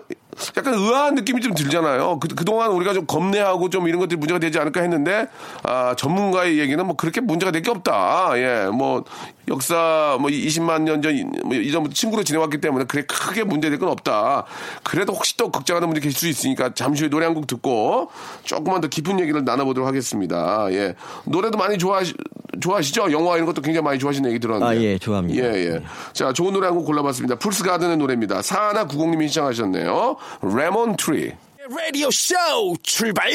약간 0.57 0.73
의아한 0.73 1.15
느낌이 1.15 1.41
좀 1.41 1.53
들잖아요. 1.53 2.19
그, 2.19 2.27
그동안 2.29 2.71
우리가 2.71 2.93
좀 2.93 3.05
겁내하고 3.05 3.69
좀 3.69 3.87
이런 3.87 3.99
것들이 3.99 4.17
문제가 4.17 4.39
되지 4.39 4.59
않을까 4.59 4.81
했는데, 4.81 5.27
아, 5.63 5.95
전문가의 5.95 6.59
얘기는 6.59 6.85
뭐 6.85 6.95
그렇게 6.95 7.21
문제가 7.21 7.51
될 7.51 7.63
게 7.63 7.71
없다. 7.71 8.31
예, 8.35 8.65
뭐, 8.73 9.03
역사 9.47 10.17
뭐 10.19 10.29
20만 10.29 10.81
년 10.83 11.01
전, 11.01 11.13
뭐 11.45 11.55
이전부터 11.55 11.93
친구로 11.93 12.23
지내왔기 12.23 12.59
때문에 12.61 12.85
그래 12.85 13.03
크게 13.07 13.43
문제될 13.43 13.77
건 13.79 13.89
없다. 13.89 14.45
그래도 14.83 15.13
혹시 15.13 15.35
또 15.37 15.49
걱정하는 15.51 15.87
분들이 15.87 16.03
계실 16.03 16.17
수 16.19 16.27
있으니까 16.27 16.73
잠시 16.73 17.03
후에 17.03 17.09
노래 17.09 17.25
한 17.25 17.33
곡 17.33 17.47
듣고 17.47 18.09
조금만 18.43 18.79
더 18.81 18.87
깊은 18.87 19.19
얘기를 19.19 19.43
나눠보도록 19.43 19.87
하겠습니다. 19.87 20.67
예. 20.71 20.95
노래도 21.25 21.57
많이 21.57 21.77
좋아하시, 21.77 22.13
좋아하시죠? 22.61 23.11
영화 23.11 23.35
이런 23.35 23.45
것도 23.47 23.61
굉장히 23.61 23.83
많이 23.83 23.97
좋아하시는 23.99 24.29
얘기 24.29 24.39
들었는데. 24.39 24.77
아, 24.77 24.79
예, 24.81 24.97
좋아합니다. 24.97 25.43
예, 25.43 25.53
예. 25.73 25.83
자, 26.13 26.31
좋은 26.31 26.53
노래 26.53 26.67
한 26.67 26.75
곡 26.75 26.85
골라봤습니다. 26.85 27.35
풀스 27.35 27.63
가든의 27.63 27.97
노래입니다. 27.97 28.41
사하나 28.41 28.85
구공님이 28.87 29.27
신청하셨네요. 29.27 30.15
Lemon 30.41 30.95
Tree. 30.95 31.33
라디오 31.69 32.11
쇼 32.11 32.35
출발! 32.83 33.31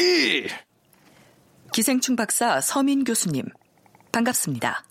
기생충 1.71 2.15
박사 2.15 2.61
서민 2.61 3.03
교수님, 3.03 3.43
반갑습니다. 4.11 4.83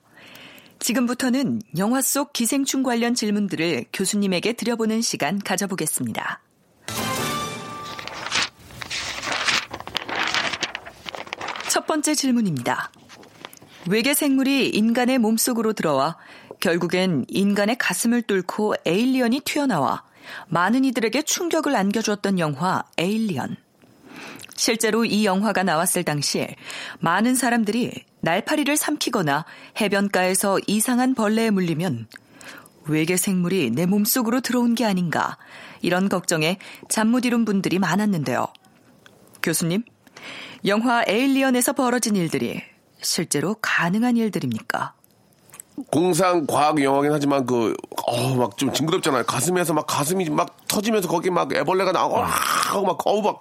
지금부터는 0.79 1.61
영화 1.77 2.01
속 2.01 2.33
기생충 2.33 2.83
관련 2.83 3.15
질문들을 3.15 3.87
교수님에게 3.93 4.53
드려보는 4.53 5.03
시간 5.03 5.39
가져보겠습니다. 5.39 6.41
첫 11.69 11.87
번째 11.87 12.15
질문입니다. 12.15 12.91
외계 13.89 14.15
생물이 14.15 14.71
인간의 14.71 15.19
몸속으로 15.19 15.73
들어와 15.73 16.17
결국엔 16.61 17.25
인간의 17.29 17.79
가슴을 17.79 18.23
뚫고 18.23 18.75
에일리언이 18.85 19.41
튀어나와 19.41 20.05
많은 20.49 20.85
이들에게 20.85 21.23
충격을 21.23 21.75
안겨주었던 21.77 22.38
영화 22.38 22.85
에일리언. 22.97 23.57
실제로 24.55 25.05
이 25.05 25.25
영화가 25.25 25.62
나왔을 25.62 26.05
당시 26.05 26.47
많은 27.01 27.37
사람들이 27.37 27.93
날파리를 28.21 28.77
삼키거나 28.77 29.45
해변가에서 29.81 30.59
이상한 30.67 31.14
벌레에 31.14 31.51
물리면 31.51 32.09
외계 32.88 33.17
생물이 33.17 33.71
내 33.71 33.87
몸속으로 33.87 34.41
들어온 34.41 34.75
게 34.75 34.85
아닌가 34.85 35.38
이런 35.81 36.09
걱정에 36.09 36.59
잠 36.88 37.09
못 37.09 37.25
이룬 37.25 37.45
분들이 37.45 37.79
많았는데요. 37.79 38.49
교수님, 39.43 39.85
영화 40.67 41.05
에일리언에서 41.07 41.75
벌어진 41.75 42.17
일들이 42.17 42.61
실제로 43.01 43.55
가능한 43.61 44.17
일들입니까? 44.17 44.95
공상 45.91 46.47
과학 46.47 46.83
영화긴 46.83 47.12
하지만 47.12 47.47
그, 47.47 47.75
어우, 48.07 48.37
막좀 48.37 48.73
징그럽잖아요. 48.73 49.25
가슴에서 49.25 49.73
막 49.73 49.87
가슴이 49.87 50.29
막 50.31 50.57
터지면서 50.69 51.09
거기 51.09 51.31
막 51.31 51.53
애벌레가 51.53 51.93
나오고, 51.93 52.17
와 52.17 52.27
하고 52.27 52.87
막, 52.87 52.99
어우, 53.07 53.23
막, 53.23 53.38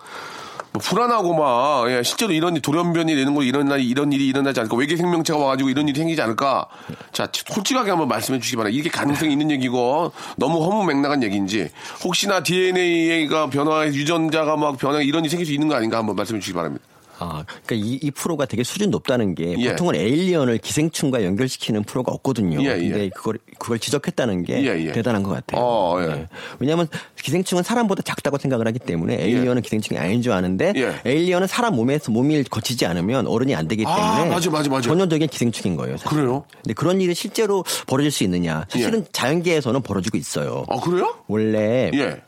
뭐 0.73 0.82
불안하고 0.82 1.34
막, 1.34 1.89
예, 1.89 2.04
실제로 2.04 2.34
이런 2.34 2.56
일, 2.56 2.62
돌연변이 2.62 3.15
되는 3.15 3.34
거 3.34 3.43
이런 3.43 3.67
날, 3.67 3.82
이런 3.82 4.12
일이 4.12 4.28
일어나지 4.28 4.60
않을까. 4.60 4.76
외계 4.76 4.97
생명체가 4.97 5.39
와가지고 5.39 5.69
이런 5.69 5.88
일이 5.88 5.97
생기지 5.97 6.21
않을까. 6.21 6.67
자, 7.12 7.28
솔직하게 7.32 7.89
한번 7.89 8.08
말씀해 8.08 8.39
주시기 8.39 8.58
바랍니다. 8.58 8.80
이게 8.80 8.89
가능성이 8.89 9.32
있는 9.32 9.52
얘기고, 9.52 10.12
너무 10.36 10.63
허무맹랑한 10.63 11.23
얘기인지, 11.23 11.69
혹시나 12.04 12.43
DNA가 12.43 13.50
변화해, 13.50 13.88
유전자가 13.88 14.58
막 14.58 14.78
변화, 14.78 15.02
이런 15.02 15.23
일이 15.23 15.30
생길 15.30 15.45
수 15.45 15.54
있는 15.54 15.67
거 15.67 15.76
아닌가 15.76 15.97
한번 15.97 16.15
말씀해 16.15 16.39
주시기 16.39 16.56
바랍니다. 16.56 16.86
아, 17.19 17.43
그러니까 17.65 17.88
이, 17.88 17.99
이 18.01 18.12
프로가 18.12 18.45
되게 18.45 18.63
수준 18.63 18.89
높다는 18.91 19.36
게 19.36 19.56
예. 19.58 19.69
보통은 19.71 19.95
에일리언을 19.95 20.60
기생충과 20.60 21.23
연결시키는 21.23 21.84
프로가 21.84 22.12
없거든요. 22.12 22.62
예, 22.62 22.77
예. 22.77 22.89
근데 22.89 23.10
그걸 23.10 23.39
그걸 23.58 23.80
지적했다는 23.80 24.43
게 24.43 24.63
예, 24.63 24.88
예. 24.88 24.91
대단한 24.91 25.23
것 25.23 25.32
같아요. 25.32 25.62
어, 25.62 26.01
예. 26.01 26.27
왜냐하면 26.60 26.88
기생충은 27.21 27.63
사람보다 27.63 28.03
작다고 28.03 28.38
생각을 28.38 28.67
하기 28.67 28.80
때문에 28.80 29.15
에일리언은 29.21 29.62
기생충이 29.62 29.99
아닌 29.99 30.21
줄 30.21 30.32
아는데 30.32 30.73
예. 30.75 30.93
에일리언은 31.06 31.47
사람 31.47 31.75
몸에서 31.75 32.12
몸이 32.12 32.43
거치지 32.45 32.86
않으면 32.86 33.27
어른이 33.27 33.56
안 33.56 33.67
되기 33.67 33.84
때문에 33.84 34.01
아, 34.01 34.25
맞아, 34.25 34.49
맞아, 34.49 34.69
맞아. 34.69 34.88
전형적인 34.88 35.27
기생충인 35.27 35.75
거예요. 35.77 35.97
사실. 35.97 36.17
그래요? 36.17 36.45
근데 36.63 36.73
그런 36.73 37.01
일이 37.01 37.13
실제로 37.13 37.63
벌어질 37.88 38.12
수 38.12 38.23
있느냐? 38.23 38.65
사실은 38.69 38.99
예. 39.01 39.06
자연계에서는 39.12 39.82
벌어지고 39.82 40.17
있어요. 40.17 40.65
아, 40.69 40.80
그래요? 40.80 41.15
원래 41.27 41.91
예. 41.93 42.21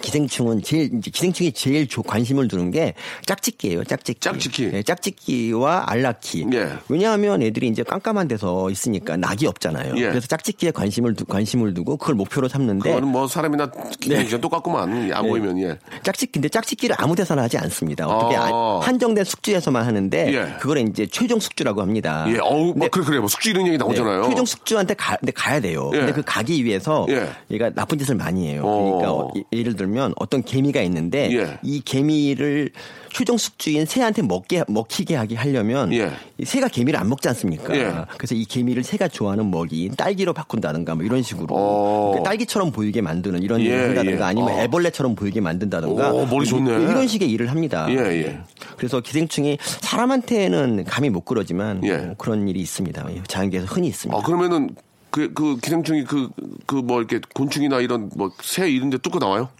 기생충은 0.00 0.62
제일 0.62 1.00
기생충이 1.00 1.52
제일 1.52 1.86
조- 1.88 2.02
관심을 2.02 2.48
두는 2.48 2.70
게 2.70 2.94
짝짓기예요. 3.26 3.84
짝짓기. 3.84 4.20
짝짓기. 4.20 4.70
네, 4.70 4.82
짝짓기와 4.82 5.84
알라키. 5.86 6.46
예. 6.52 6.72
왜냐하면 6.88 7.42
애들이 7.42 7.68
이제 7.68 7.82
깜깜한 7.82 8.28
데서 8.28 8.70
있으니까 8.70 9.16
낙이 9.16 9.46
없잖아요. 9.46 9.94
예. 9.96 10.08
그래서 10.08 10.26
짝짓기에 10.26 10.72
관심을 10.72 11.14
두, 11.14 11.24
관심을 11.24 11.74
두고 11.74 11.96
그걸 11.96 12.14
목표로 12.16 12.48
삼는데 12.48 12.88
그거는 12.90 13.08
뭐 13.08 13.26
사람이나 13.28 13.70
기 14.00 14.10
생충 14.32 14.40
똑같구만. 14.40 15.12
안 15.12 15.22
네. 15.22 15.28
보이면, 15.28 15.58
예. 15.60 15.78
짝짓기인데 16.02 16.48
짝짓기를 16.48 16.96
아무 16.98 17.14
데서나 17.14 17.42
하지 17.42 17.58
않습니다. 17.58 18.06
어떻게 18.06 18.36
아. 18.36 18.44
아- 18.44 18.80
한정된 18.82 19.24
숙주에서만 19.24 19.84
하는데 19.84 20.32
예. 20.32 20.56
그걸 20.58 20.78
이제 20.78 21.06
최종 21.06 21.38
숙주라고 21.38 21.80
합니다. 21.82 22.24
예, 22.28 22.38
어우, 22.38 22.72
근데 22.72 22.86
막 22.86 22.90
그래, 22.90 23.04
그래. 23.04 23.18
뭐 23.18 23.28
숙주 23.28 23.50
이런 23.50 23.66
얘기 23.66 23.76
나오잖아요. 23.78 24.22
네, 24.22 24.28
최종 24.30 24.44
숙주한테 24.46 24.94
가, 24.94 25.16
근데 25.16 25.32
가야 25.32 25.60
돼요. 25.60 25.90
예. 25.94 25.98
근데 25.98 26.12
그 26.12 26.22
가기 26.24 26.64
위해서 26.64 27.06
예. 27.10 27.28
얘가 27.50 27.70
나쁜 27.70 27.98
짓을 27.98 28.14
많이 28.14 28.48
해요. 28.48 28.62
어. 28.64 28.84
그러니까 28.84 29.12
어, 29.12 29.32
예- 29.36 29.58
예를 29.58 29.76
들면 29.76 30.14
어떤 30.16 30.42
개미가 30.42 30.80
있는데 30.82 31.30
예. 31.32 31.58
이 31.62 31.80
개미를 31.80 32.70
최종 33.12 33.36
숙주인 33.36 33.84
새한테 33.84 34.22
먹게 34.22 34.64
먹히게 34.68 35.14
하게 35.16 35.36
하려면 35.36 35.92
예. 35.92 36.10
이 36.38 36.44
새가 36.44 36.68
개미를 36.68 36.98
안 36.98 37.08
먹지 37.08 37.28
않습니까? 37.28 37.76
예. 37.76 37.92
그래서 38.16 38.34
이 38.34 38.44
개미를 38.46 38.82
새가 38.82 39.08
좋아하는 39.08 39.50
먹이 39.50 39.90
딸기로 39.96 40.32
바꾼다든가 40.32 40.94
뭐 40.94 41.04
이런 41.04 41.22
식으로 41.22 41.48
어. 41.54 42.08
그러니까 42.12 42.30
딸기처럼 42.30 42.72
보이게 42.72 43.02
만드는 43.02 43.42
이런 43.42 43.60
예, 43.60 43.64
일을 43.66 43.88
한다든가 43.90 44.18
예. 44.18 44.28
아니면 44.28 44.54
어. 44.54 44.58
애벌레처럼 44.62 45.14
보이게 45.14 45.40
만든다든가 45.40 46.12
오, 46.12 46.26
머리 46.26 46.46
좋네. 46.46 46.70
이- 46.70 46.82
이런 46.84 47.06
식의 47.06 47.30
일을 47.30 47.50
합니다. 47.50 47.86
예, 47.90 47.96
예. 47.96 48.40
그래서 48.76 49.00
기생충이 49.00 49.58
사람한테는 49.60 50.84
감히 50.84 51.10
못 51.10 51.24
그러지만 51.24 51.84
예. 51.84 51.96
뭐 51.98 52.14
그런 52.16 52.48
일이 52.48 52.60
있습니다. 52.60 53.06
자연계에서 53.28 53.66
흔히 53.66 53.88
있습니다. 53.88 54.18
아, 54.18 54.22
그러면은, 54.24 54.70
그, 55.10 55.32
그 55.34 55.58
기생충이 55.58 56.04
그, 56.04 56.30
그 56.66 56.76
뭐 56.82 56.98
이렇게 56.98 57.20
곤충이나 57.34 57.80
이런 57.80 58.10
뭐 58.16 58.30
새 58.42 58.70
이런 58.70 58.88
데 58.88 58.96
뚫고 58.96 59.18
나와요? 59.18 59.50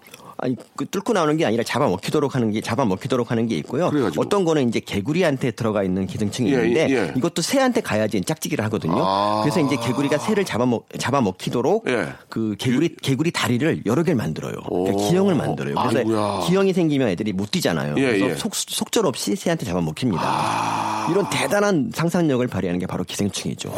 아니 0.43 0.57
그 0.77 0.85
뚫고 0.87 1.13
나오는 1.13 1.37
게 1.37 1.47
아니라 1.47 1.63
잡아먹히도록 1.63 2.35
하는 2.35 2.51
게 2.51 2.61
잡아먹히도록 2.61 3.31
하는 3.31 3.47
게 3.47 3.57
있고요. 3.59 3.91
그래가지고. 3.91 4.23
어떤 4.23 4.45
거는 4.45 4.69
이제 4.69 4.81
개구리한테 4.81 5.53
들어가 5.53 5.85
있는 5.85 6.09
기생충이 6.09 6.53
예, 6.53 6.57
있는데 6.57 6.91
예. 6.91 7.13
이것도 7.17 7.43
새한테 7.43 7.81
가야지 7.81 8.21
짝짓기를 8.21 8.65
하거든요. 8.65 9.05
아. 9.07 9.43
그래서 9.45 9.61
이제 9.61 9.77
개구리가 9.77 10.19
새를 10.19 10.45
잡아먹 10.45 10.89
잡아먹히도록 10.99 11.89
예. 11.89 12.09
그 12.29 12.57
개구리 12.59 12.97
개구리 13.01 13.31
다리를 13.31 13.83
여러 13.87 14.03
개를 14.03 14.17
만들어요. 14.17 14.55
그러니까 14.69 14.95
오. 14.97 15.09
기형을 15.09 15.37
만들어요. 15.37 15.77
그래서 15.77 15.99
아이고야. 15.99 16.41
기형이 16.49 16.73
생기면 16.73 17.09
애들이 17.09 17.33
못 17.33 17.53
뛰잖아요. 17.53 17.95
예, 17.99 18.07
그래서 18.07 18.27
예. 18.27 18.33
아. 18.33 18.37
속, 18.37 18.57
속절없이 18.57 19.37
새한테 19.37 19.65
잡아먹힙니다. 19.65 20.92
이런 21.11 21.29
대단한 21.31 21.91
상상력을 21.95 22.47
발휘하는 22.47 22.79
게 22.79 22.87
바로 22.87 23.05
기생충이죠. 23.05 23.71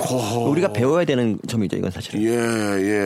우리가 0.48 0.72
배워야 0.72 1.04
되는 1.04 1.38
점이죠. 1.48 1.76
이건 1.76 1.90
사실은. 1.90 2.22
예, 2.22 2.28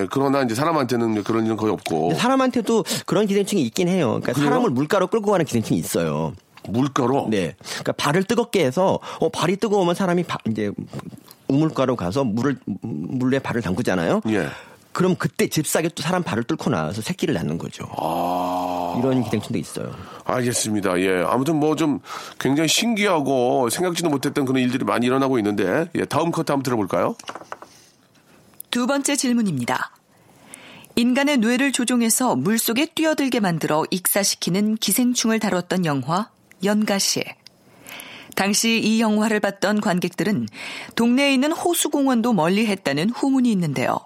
예. 0.03 0.07
그러나 0.11 0.43
이제 0.43 0.55
사람한테는 0.55 1.23
그런 1.25 1.45
일은 1.47 1.57
거의 1.57 1.73
없고. 1.73 2.15
사람한테도 2.15 2.85
그런 3.07 3.27
기생충이 3.27 3.63
있긴 3.63 3.89
해요. 3.89 4.19
그러니까 4.23 4.33
사람을 4.41 4.71
물가로 4.71 5.07
끌고 5.09 5.31
가는 5.31 5.45
기생충이 5.45 5.79
있어요. 5.81 6.33
물가로? 6.69 7.29
네. 7.31 7.55
그러니까 7.63 7.93
발을 7.93 8.25
뜨겁게 8.25 8.65
해서 8.65 8.99
어 9.21 9.29
발이 9.29 9.57
뜨거우면 9.57 9.95
사람이 9.95 10.25
바- 10.25 10.39
이제 10.51 10.71
우물가로 11.49 11.97
가서 11.97 12.25
물을 12.25 12.57
물에 12.83 13.39
발을 13.39 13.63
담그잖아요. 13.63 14.21
예. 14.29 14.49
그럼 14.99 15.15
그때 15.15 15.47
잽싸게 15.49 15.91
또 15.91 16.03
사람 16.03 16.25
발을 16.25 16.43
뚫고 16.43 16.71
나와서 16.71 17.03
새끼를 17.03 17.33
낳는 17.35 17.57
거죠. 17.57 17.89
아. 17.97 18.97
이런 18.99 19.23
기생충도 19.23 19.57
있어요. 19.57 19.95
알겠습니다. 20.25 20.99
예. 20.99 21.23
아무튼 21.25 21.55
뭐 21.61 21.77
좀 21.77 22.01
굉장히 22.41 22.69
신기하고 22.69 23.71
생각지도 23.71 24.09
못했던 24.09 24.45
그런 24.45 24.61
일들이 24.61 24.85
많이 24.85 25.07
일어나고 25.07 25.39
있는데, 25.39 25.89
예. 25.95 26.05
다음 26.05 26.33
커트 26.33 26.51
한번 26.51 26.65
들어볼까요? 26.65 27.15
두 28.73 28.89
번째 28.89 29.15
질문입니다. 29.15 29.93
인간의 30.97 31.37
뇌를 31.37 31.71
조종해서 31.71 32.35
물 32.35 32.59
속에 32.59 32.87
뛰어들게 32.87 33.39
만들어 33.39 33.85
익사시키는 33.93 34.79
기생충을 34.79 35.39
다뤘던 35.39 35.85
영화 35.85 36.29
연가시. 36.65 37.23
당시 38.35 38.81
이 38.83 39.01
영화를 39.01 39.39
봤던 39.39 39.81
관객들은 39.81 40.49
동네에 40.97 41.33
있는 41.35 41.53
호수공원도 41.53 42.33
멀리 42.33 42.67
했다는 42.67 43.11
후문이 43.11 43.49
있는데요. 43.53 44.01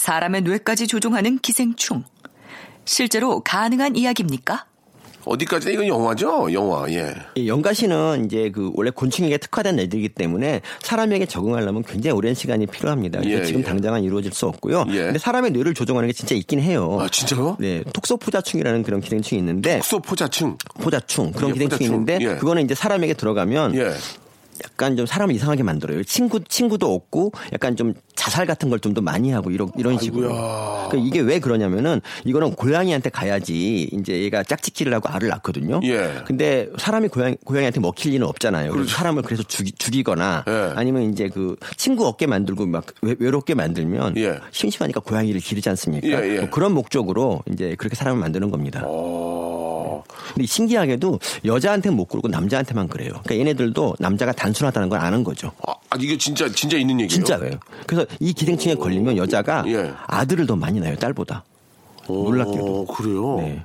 사람의 0.00 0.42
뇌까지 0.42 0.86
조종하는 0.86 1.38
기생충. 1.40 2.04
실제로 2.86 3.40
가능한 3.40 3.96
이야기입니까? 3.96 4.64
어디까지 5.26 5.74
이건 5.74 5.86
영화죠? 5.88 6.50
영화. 6.54 6.90
예. 6.90 7.14
이 7.34 7.46
연가시는 7.46 8.24
이제 8.24 8.50
그 8.50 8.72
원래 8.74 8.90
곤충에게 8.90 9.36
특화된 9.36 9.78
애들이기 9.78 10.08
때문에 10.08 10.62
사람에게 10.80 11.26
적응하려면 11.26 11.82
굉장히 11.82 12.16
오랜 12.16 12.32
시간이 12.32 12.66
필요합니다. 12.68 13.22
예, 13.26 13.44
지금 13.44 13.60
예. 13.60 13.64
당장은 13.64 14.02
이루어질 14.02 14.32
수 14.32 14.46
없고요. 14.46 14.86
예. 14.88 15.02
근데 15.02 15.18
사람의 15.18 15.50
뇌를 15.50 15.74
조종하는 15.74 16.08
게 16.08 16.14
진짜 16.14 16.34
있긴 16.34 16.60
해요. 16.60 16.96
아, 16.98 17.06
진짜요? 17.06 17.58
네, 17.60 17.84
톡소포자충이라는 17.92 18.82
그런 18.82 19.02
기생충이 19.02 19.38
있는데 19.38 19.82
수포자층. 19.84 20.56
포자충 20.80 21.32
그런 21.32 21.50
예, 21.50 21.52
기생충이 21.52 21.90
포자충. 21.90 21.94
있는데 21.94 22.18
예. 22.22 22.36
그거는 22.36 22.64
이제 22.64 22.74
사람에게 22.74 23.12
들어가면 23.12 23.74
예. 23.74 23.92
약간 24.64 24.96
좀 24.96 25.06
사람을 25.06 25.34
이상하게 25.34 25.62
만들어요. 25.62 26.02
친구 26.04 26.40
친구도 26.44 26.92
없고 26.94 27.32
약간 27.52 27.76
좀 27.76 27.94
자살 28.14 28.46
같은 28.46 28.68
걸 28.68 28.80
좀 28.80 28.94
더 28.94 29.00
많이 29.00 29.30
하고 29.30 29.50
이런 29.50 29.70
이런 29.78 29.98
식으로. 29.98 30.28
그러니까 30.88 30.96
이게 30.96 31.20
왜 31.20 31.38
그러냐면은 31.38 32.00
이거는 32.24 32.54
고양이한테 32.54 33.10
가야지 33.10 33.88
이제 33.92 34.22
얘가 34.22 34.42
짝짓기를 34.42 34.92
하고 34.92 35.08
알을 35.10 35.28
낳거든요. 35.28 35.80
예. 35.84 36.14
근데 36.26 36.68
사람이 36.78 37.08
고양 37.08 37.36
고양이한테 37.44 37.78
먹힐 37.80 38.12
리는 38.12 38.26
없잖아요. 38.26 38.72
그래서 38.72 38.90
사람을 38.90 39.22
그래서 39.22 39.42
죽이, 39.44 39.72
죽이거나 39.72 40.44
예. 40.48 40.72
아니면 40.74 41.12
이제 41.12 41.28
그 41.28 41.56
친구 41.76 42.06
없게 42.06 42.26
만들고 42.26 42.66
막 42.66 42.86
외, 43.02 43.14
외롭게 43.18 43.54
만들면 43.54 44.16
예. 44.16 44.38
심심하니까 44.50 45.00
고양이를 45.00 45.40
기르지 45.40 45.68
않습니까? 45.68 46.08
예, 46.08 46.36
예. 46.36 46.40
뭐 46.40 46.50
그런 46.50 46.72
목적으로 46.72 47.42
이제 47.52 47.74
그렇게 47.78 47.94
사람을 47.96 48.18
만드는 48.20 48.50
겁니다. 48.50 48.82
어. 50.00 50.14
근데 50.34 50.46
신기하게도 50.46 51.18
여자한테는 51.44 51.96
못 51.96 52.06
그러고 52.06 52.28
남자한테만 52.28 52.88
그래요. 52.88 53.10
그러니까 53.24 53.38
얘네들도 53.38 53.96
남자가 53.98 54.32
단순하다는 54.32 54.88
걸 54.88 54.98
아는 55.00 55.24
거죠. 55.24 55.52
아, 55.66 55.72
아, 55.90 55.96
이게 56.00 56.16
진짜 56.18 56.48
진짜 56.48 56.76
있는 56.76 57.00
얘기예요? 57.00 57.08
진짜예요. 57.24 57.58
그래서 57.86 58.06
이 58.20 58.32
기생충에 58.32 58.74
걸리면 58.74 59.16
여자가 59.16 59.64
예. 59.68 59.92
아들을 60.06 60.46
더 60.46 60.56
많이 60.56 60.80
낳아요, 60.80 60.96
딸보다. 60.96 61.44
놀랍게도. 62.08 62.80
어, 62.80 62.86
그래요. 62.94 63.36
네. 63.38 63.62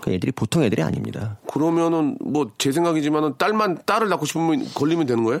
그 0.00 0.12
애들이 0.12 0.32
보통 0.32 0.62
애들이 0.62 0.82
아닙니다. 0.82 1.36
그러면은 1.50 2.16
뭐 2.20 2.50
제 2.58 2.72
생각이지만은 2.72 3.34
딸만 3.38 3.80
딸을 3.86 4.08
낳고 4.08 4.26
싶으면 4.26 4.66
걸리면 4.74 5.06
되는 5.06 5.24
거예요? 5.24 5.40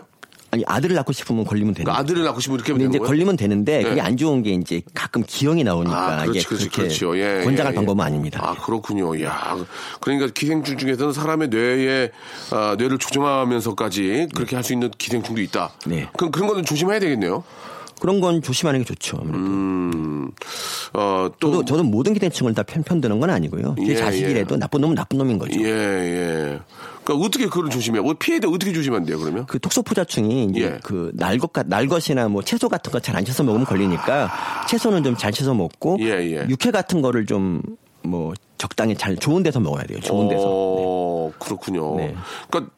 아니 0.54 0.62
아들을 0.66 0.94
낳고 0.96 1.12
싶으면 1.12 1.44
걸리면 1.46 1.72
되는 1.72 1.84
그러니까. 1.86 1.98
아들을 2.02 2.24
낳고 2.24 2.40
싶으면 2.40 2.58
이렇게 2.60 2.74
되는 2.74 2.90
이제 2.90 2.98
거예요? 2.98 3.08
걸리면 3.08 3.36
되는데 3.38 3.82
그게 3.82 3.94
네. 3.94 4.00
안 4.02 4.18
좋은 4.18 4.42
게 4.42 4.50
이제 4.50 4.82
가끔 4.92 5.22
기형이 5.26 5.64
나오니까 5.64 6.20
아, 6.20 6.24
그렇지, 6.26 6.44
그렇지, 6.46 6.68
그렇죠. 6.68 7.16
예, 7.16 7.40
권장할 7.42 7.72
예, 7.72 7.74
예. 7.74 7.74
방법은 7.74 8.04
아닙니다. 8.04 8.38
아, 8.44 8.54
그렇군요. 8.62 9.18
야, 9.24 9.56
그러니까 10.02 10.26
기생충 10.34 10.76
중에서는 10.76 11.14
사람의 11.14 11.48
뇌에 11.48 12.10
아, 12.50 12.76
뇌를 12.78 12.98
조종하면서까지 12.98 14.28
그렇게 14.34 14.54
할 14.56 14.62
수 14.62 14.74
있는 14.74 14.90
기생충도 14.96 15.40
있다. 15.40 15.72
네. 15.86 16.08
그럼 16.18 16.30
그런 16.30 16.46
거는 16.48 16.64
조심해야 16.64 17.00
되겠네요. 17.00 17.42
그런 17.98 18.20
건 18.20 18.42
조심하는 18.42 18.80
게 18.80 18.84
좋죠. 18.84 19.16
아무래도. 19.20 19.38
음, 19.38 20.30
어, 20.92 21.28
또 21.40 21.50
저도 21.50 21.64
저도 21.64 21.82
모든 21.84 22.12
기생충을 22.14 22.52
다 22.54 22.62
편, 22.62 22.82
편드는 22.82 23.18
건 23.20 23.30
아니고요. 23.30 23.74
제 23.78 23.92
예, 23.92 23.96
자식이라도 23.96 24.56
나쁜 24.58 24.82
놈은 24.82 24.94
나쁜 24.96 25.18
놈인 25.18 25.38
거죠. 25.38 25.58
예, 25.60 25.66
예. 25.66 26.60
그러니까 27.12 27.26
어떻게 27.26 27.46
그걸 27.46 27.70
조심해요? 27.70 28.02
뭐 28.02 28.14
피해 28.18 28.40
돼 28.40 28.46
어떻게 28.48 28.72
조심하면 28.72 29.06
돼요, 29.06 29.18
그러면? 29.18 29.46
그 29.46 29.58
톡소포자충이 29.58 30.44
이제 30.50 30.60
예. 30.62 30.78
그 30.82 31.10
날것 31.14 31.52
같- 31.52 31.66
날것이나 31.68 32.28
뭐 32.28 32.42
채소 32.42 32.68
같은 32.68 32.90
거 32.92 33.00
잘 33.00 33.16
안 33.16 33.24
채서 33.24 33.42
먹으면 33.42 33.66
걸리니까 33.66 34.30
채소는 34.68 35.02
좀 35.04 35.16
잘 35.16 35.32
채서 35.32 35.54
먹고 35.54 35.98
예, 36.00 36.06
예. 36.36 36.46
육회 36.48 36.70
같은 36.70 37.02
거를 37.02 37.26
좀 37.26 37.62
뭐 38.04 38.32
적당히 38.58 38.96
잘 38.96 39.16
좋은 39.16 39.44
데서 39.44 39.60
먹어야 39.60 39.84
돼요. 39.84 40.00
좋은 40.00 40.28
데서. 40.28 40.42
어, 40.44 41.30
그렇군요. 41.38 41.94
네. 41.98 42.12
그러니까 42.50 42.74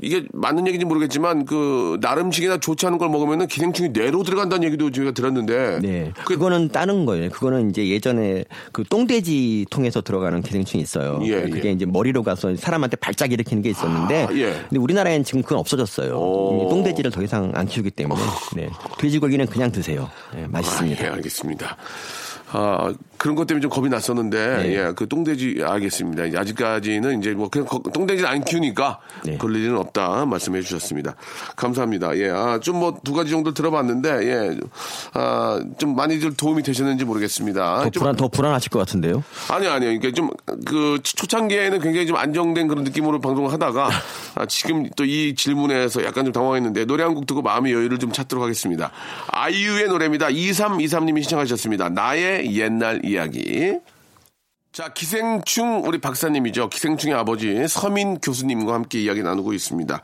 이게 0.00 0.24
맞는 0.32 0.66
얘기인지 0.66 0.84
모르겠지만 0.84 1.44
그 1.46 1.98
나름식이나 2.00 2.58
좋지 2.58 2.86
않은 2.86 2.98
걸 2.98 3.08
먹으면은 3.08 3.46
기생충이 3.46 3.88
뇌로 3.90 4.22
들어간다는 4.22 4.64
얘기도 4.66 4.90
제가 4.90 5.12
들었는데 5.12 5.78
네. 5.80 6.12
그- 6.24 6.34
그거는 6.34 6.68
다른 6.68 7.04
거예요. 7.06 7.30
그거는 7.30 7.70
이제 7.70 7.88
예전에 7.88 8.44
그 8.72 8.84
똥돼지 8.84 9.66
통해서 9.70 10.00
들어가는 10.00 10.42
기생충이 10.42 10.82
있어요. 10.82 11.20
예, 11.24 11.42
그게 11.42 11.68
예. 11.70 11.72
이제 11.72 11.86
머리로 11.86 12.22
가서 12.22 12.54
사람한테 12.56 12.96
발작 12.96 13.32
일으키는 13.32 13.62
게 13.62 13.70
있었는데 13.70 14.24
아, 14.24 14.32
예. 14.34 14.52
근데 14.68 14.78
우리나라에는 14.78 15.24
지금 15.24 15.42
그건 15.42 15.58
없어졌어요. 15.58 16.14
오. 16.14 16.68
똥돼지를 16.70 17.10
더 17.10 17.22
이상 17.22 17.50
안 17.54 17.66
키우기 17.66 17.90
때문에 17.92 18.20
네. 18.56 18.68
돼지고기는 18.98 19.46
그냥 19.46 19.72
드세요. 19.72 20.10
네, 20.34 20.46
맛있습니다. 20.48 21.02
아, 21.02 21.06
예, 21.06 21.10
알겠습니다. 21.14 21.76
아, 22.52 22.92
그런 23.18 23.34
것 23.36 23.46
때문에 23.46 23.62
좀 23.62 23.70
겁이 23.70 23.88
났었는데, 23.88 24.56
네. 24.62 24.74
예, 24.76 24.92
그 24.96 25.06
똥돼지 25.08 25.62
알겠습니다. 25.64 26.38
아직까지는 26.38 27.20
이제 27.20 27.30
뭐 27.32 27.48
그냥 27.48 27.66
거- 27.66 27.78
똥돼지는 27.78 28.28
안 28.28 28.44
키우니까 28.44 28.98
네. 29.24 29.38
그럴 29.38 29.56
일은 29.56 29.76
없다 29.78 30.26
말씀해 30.26 30.60
주셨습니다. 30.62 31.14
감사합니다. 31.56 32.16
예, 32.18 32.30
아, 32.30 32.58
좀 32.60 32.76
뭐 32.80 32.92
두 33.04 33.12
가지 33.14 33.30
정도 33.30 33.54
들어봤는데, 33.54 34.08
예, 34.28 34.56
아, 35.14 35.60
좀 35.78 35.94
많이들 35.96 36.34
도움이 36.36 36.62
되셨는지 36.62 37.04
모르겠습니다. 37.04 37.84
더 37.84 37.90
좀- 37.90 38.00
불안 38.02 38.16
더 38.16 38.28
불안하실 38.28 38.70
것 38.70 38.78
같은데요. 38.80 39.22
아니요, 39.50 39.70
아니요. 39.70 39.98
그러니까 39.98 40.10
좀, 40.12 40.30
그, 40.66 40.98
초창기에는 41.02 41.80
굉장히 41.80 42.06
좀 42.06 42.16
안정된 42.16 42.66
그런 42.68 42.84
느낌으로 42.84 43.20
방송을 43.20 43.52
하다가, 43.52 43.88
아, 44.34 44.46
지금 44.46 44.88
또 44.96 45.04
이 45.04 45.34
질문에서 45.34 46.04
약간 46.04 46.24
좀 46.24 46.32
당황했는데, 46.32 46.84
노래 46.86 47.02
한 47.04 47.12
곡 47.14 47.26
듣고 47.26 47.42
마음의 47.42 47.72
여유를 47.72 47.98
좀 47.98 48.10
찾도록 48.12 48.42
하겠습니다. 48.42 48.90
아이유의 49.28 49.88
노래입니다. 49.88 50.28
2323님이 50.28 51.20
신청하셨습니다. 51.22 51.88
나의 51.90 52.41
옛날 52.46 53.04
이야기. 53.04 53.78
자, 54.72 54.92
기생충, 54.92 55.82
우리 55.84 56.00
박사님이죠. 56.00 56.70
기생충의 56.70 57.14
아버지, 57.14 57.66
서민 57.68 58.18
교수님과 58.18 58.72
함께 58.72 59.02
이야기 59.02 59.22
나누고 59.22 59.52
있습니다. 59.52 60.00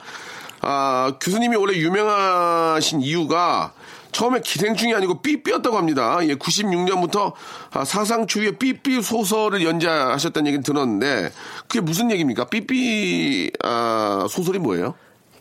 아, 0.61 1.15
교수님이 1.21 1.57
원래 1.57 1.79
유명하신 1.79 3.01
이유가 3.01 3.73
처음에 4.13 4.41
기생충이 4.41 4.95
아니고 4.95 5.23
삐삐였다고 5.23 5.77
합니다. 5.77 6.19
예, 6.23 6.35
96년부터 6.35 7.33
아, 7.71 7.85
사상추위의 7.85 8.59
삐삐 8.59 9.01
소설을 9.03 9.65
연재하셨다는 9.65 10.49
얘기는 10.49 10.63
들었는데, 10.63 11.33
그게 11.67 11.81
무슨 11.81 12.11
얘기입니까? 12.11 12.45
삐삐, 12.47 13.53
아, 13.65 14.27
소설이 14.29 14.59
뭐예요? 14.59 14.95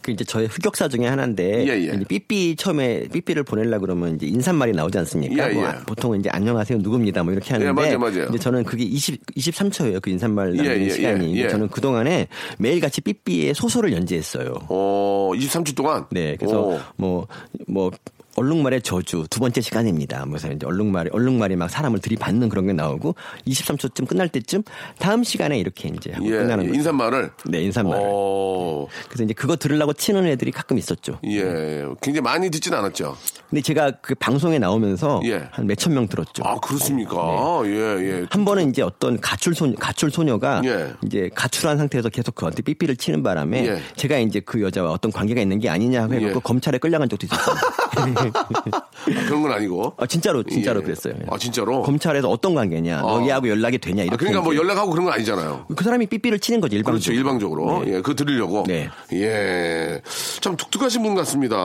그 0.07 0.11
이제 0.11 0.23
저의 0.23 0.47
흑역사 0.47 0.87
중에 0.87 1.05
하나인데 1.05 1.67
예, 1.67 1.85
예. 1.85 1.99
삐삐 2.07 2.55
처음에 2.55 3.09
삐삐를 3.09 3.43
보내려 3.43 3.77
그러면 3.77 4.15
이제 4.15 4.25
인사말이 4.25 4.71
나오지 4.71 4.97
않습니까? 4.99 5.49
예, 5.49 5.53
뭐 5.53 5.63
예. 5.63 5.67
아, 5.67 5.79
보통은 5.85 6.21
이제 6.21 6.29
안녕하세요 6.31 6.79
누굽니다 6.79 7.23
뭐 7.23 7.33
이렇게 7.33 7.53
하는데 7.53 7.73
맞아요, 7.73 7.99
맞아요. 7.99 8.27
이제 8.29 8.37
저는 8.37 8.63
그게 8.63 8.85
20 8.85 9.25
23초예요 9.35 10.01
그 10.01 10.09
인사말 10.09 10.55
남기는 10.55 10.79
예, 10.79 10.85
예, 10.85 10.89
시간이. 10.89 11.37
예, 11.37 11.43
예. 11.43 11.49
저는 11.49 11.67
그 11.67 11.81
동안에 11.81 12.29
매일 12.57 12.79
같이 12.79 13.01
삐삐의 13.01 13.53
소설을 13.53 13.91
연재했어요. 13.91 14.53
어, 14.69 15.31
23주 15.35 15.75
동안? 15.75 16.05
네, 16.11 16.37
그래서 16.37 16.61
오. 16.61 16.79
뭐뭐 16.95 17.91
얼룩말의 18.37 18.83
저주 18.83 19.25
두 19.29 19.39
번째 19.39 19.61
시간입니다. 19.61 20.23
그래서 20.25 20.51
이제 20.51 20.65
얼룩말이 20.65 21.09
얼룩말이 21.11 21.55
막 21.55 21.69
사람을 21.69 21.99
들이받는 21.99 22.49
그런 22.49 22.67
게 22.67 22.73
나오고 22.73 23.15
23초쯤 23.47 24.07
끝날 24.07 24.29
때쯤 24.29 24.63
다음 24.99 25.23
시간에 25.23 25.57
이렇게 25.57 25.89
이제 25.89 26.11
하고 26.13 26.25
예, 26.27 26.31
끝나는 26.31 26.69
예. 26.69 26.75
인사말을? 26.75 27.31
네, 27.45 27.63
인사말을. 27.63 27.99
어, 27.99 28.87
그래서 29.07 29.23
이제 29.23 29.33
그거 29.33 29.55
들으려고 29.55 29.93
치는 29.93 30.27
애들이 30.27 30.51
가끔 30.51 30.77
있었죠. 30.77 31.19
예, 31.25 31.85
굉장히 32.01 32.21
많이 32.21 32.51
듣진 32.51 32.75
않았죠. 32.75 33.17
근데 33.49 33.61
제가 33.61 33.91
그 34.01 34.13
방송에 34.13 34.59
나오면서 34.59 35.21
예. 35.25 35.47
한 35.51 35.65
몇천 35.65 35.93
명 35.93 36.07
들었죠. 36.07 36.43
아, 36.45 36.59
그렇습니까? 36.59 37.61
예, 37.65 37.69
예. 37.71 38.25
한 38.29 38.45
번은 38.45 38.69
이제 38.69 38.83
어떤 38.83 39.19
가출 39.19 39.55
소녀, 39.55 39.75
가출 39.77 40.11
소녀가 40.11 40.61
예. 40.63 40.93
이제 41.05 41.31
가출한 41.33 41.79
상태에서 41.79 42.09
계속 42.09 42.35
그한테 42.35 42.61
삐삐를 42.61 42.97
치는 42.97 43.23
바람에 43.23 43.65
예. 43.65 43.81
제가 43.95 44.19
이제 44.19 44.41
그 44.41 44.61
여자와 44.61 44.91
어떤 44.91 45.11
관계가 45.11 45.41
있는 45.41 45.57
게 45.59 45.69
아니냐 45.69 46.03
해갖고 46.03 46.27
예. 46.27 46.33
검찰에 46.43 46.77
끌려간 46.77 47.09
적도 47.09 47.25
있었어요. 47.25 47.55
아, 48.33 48.87
그런 49.25 49.41
건 49.41 49.51
아니고. 49.51 49.93
아, 49.97 50.05
진짜로 50.05 50.43
진짜로 50.43 50.79
예. 50.81 50.83
그랬어요. 50.83 51.13
아, 51.29 51.37
진짜로? 51.37 51.81
검찰에서 51.83 52.29
어떤 52.29 52.55
관계냐, 52.55 53.01
너 53.01 53.21
아. 53.21 53.25
얘하고 53.25 53.49
연락이 53.49 53.77
되냐 53.77 54.03
이렇게. 54.03 54.15
아, 54.15 54.17
그러니까 54.17 54.41
뭐 54.41 54.55
연락하고 54.55 54.91
그런 54.91 55.05
건 55.05 55.13
아니잖아요. 55.13 55.65
그 55.75 55.83
사람이 55.83 56.07
삐삐를 56.07 56.39
치는 56.39 56.61
거죠 56.61 56.75
일방적으로. 56.75 56.99
그렇죠, 56.99 57.13
일방적으로. 57.13 57.83
네. 57.85 57.89
예, 57.91 58.01
그거 58.01 58.13
들으려고. 58.13 58.63
네. 58.67 58.89
예. 59.13 60.01
참 60.41 60.55
독특하신 60.55 61.03
분 61.03 61.15
같습니다. 61.15 61.55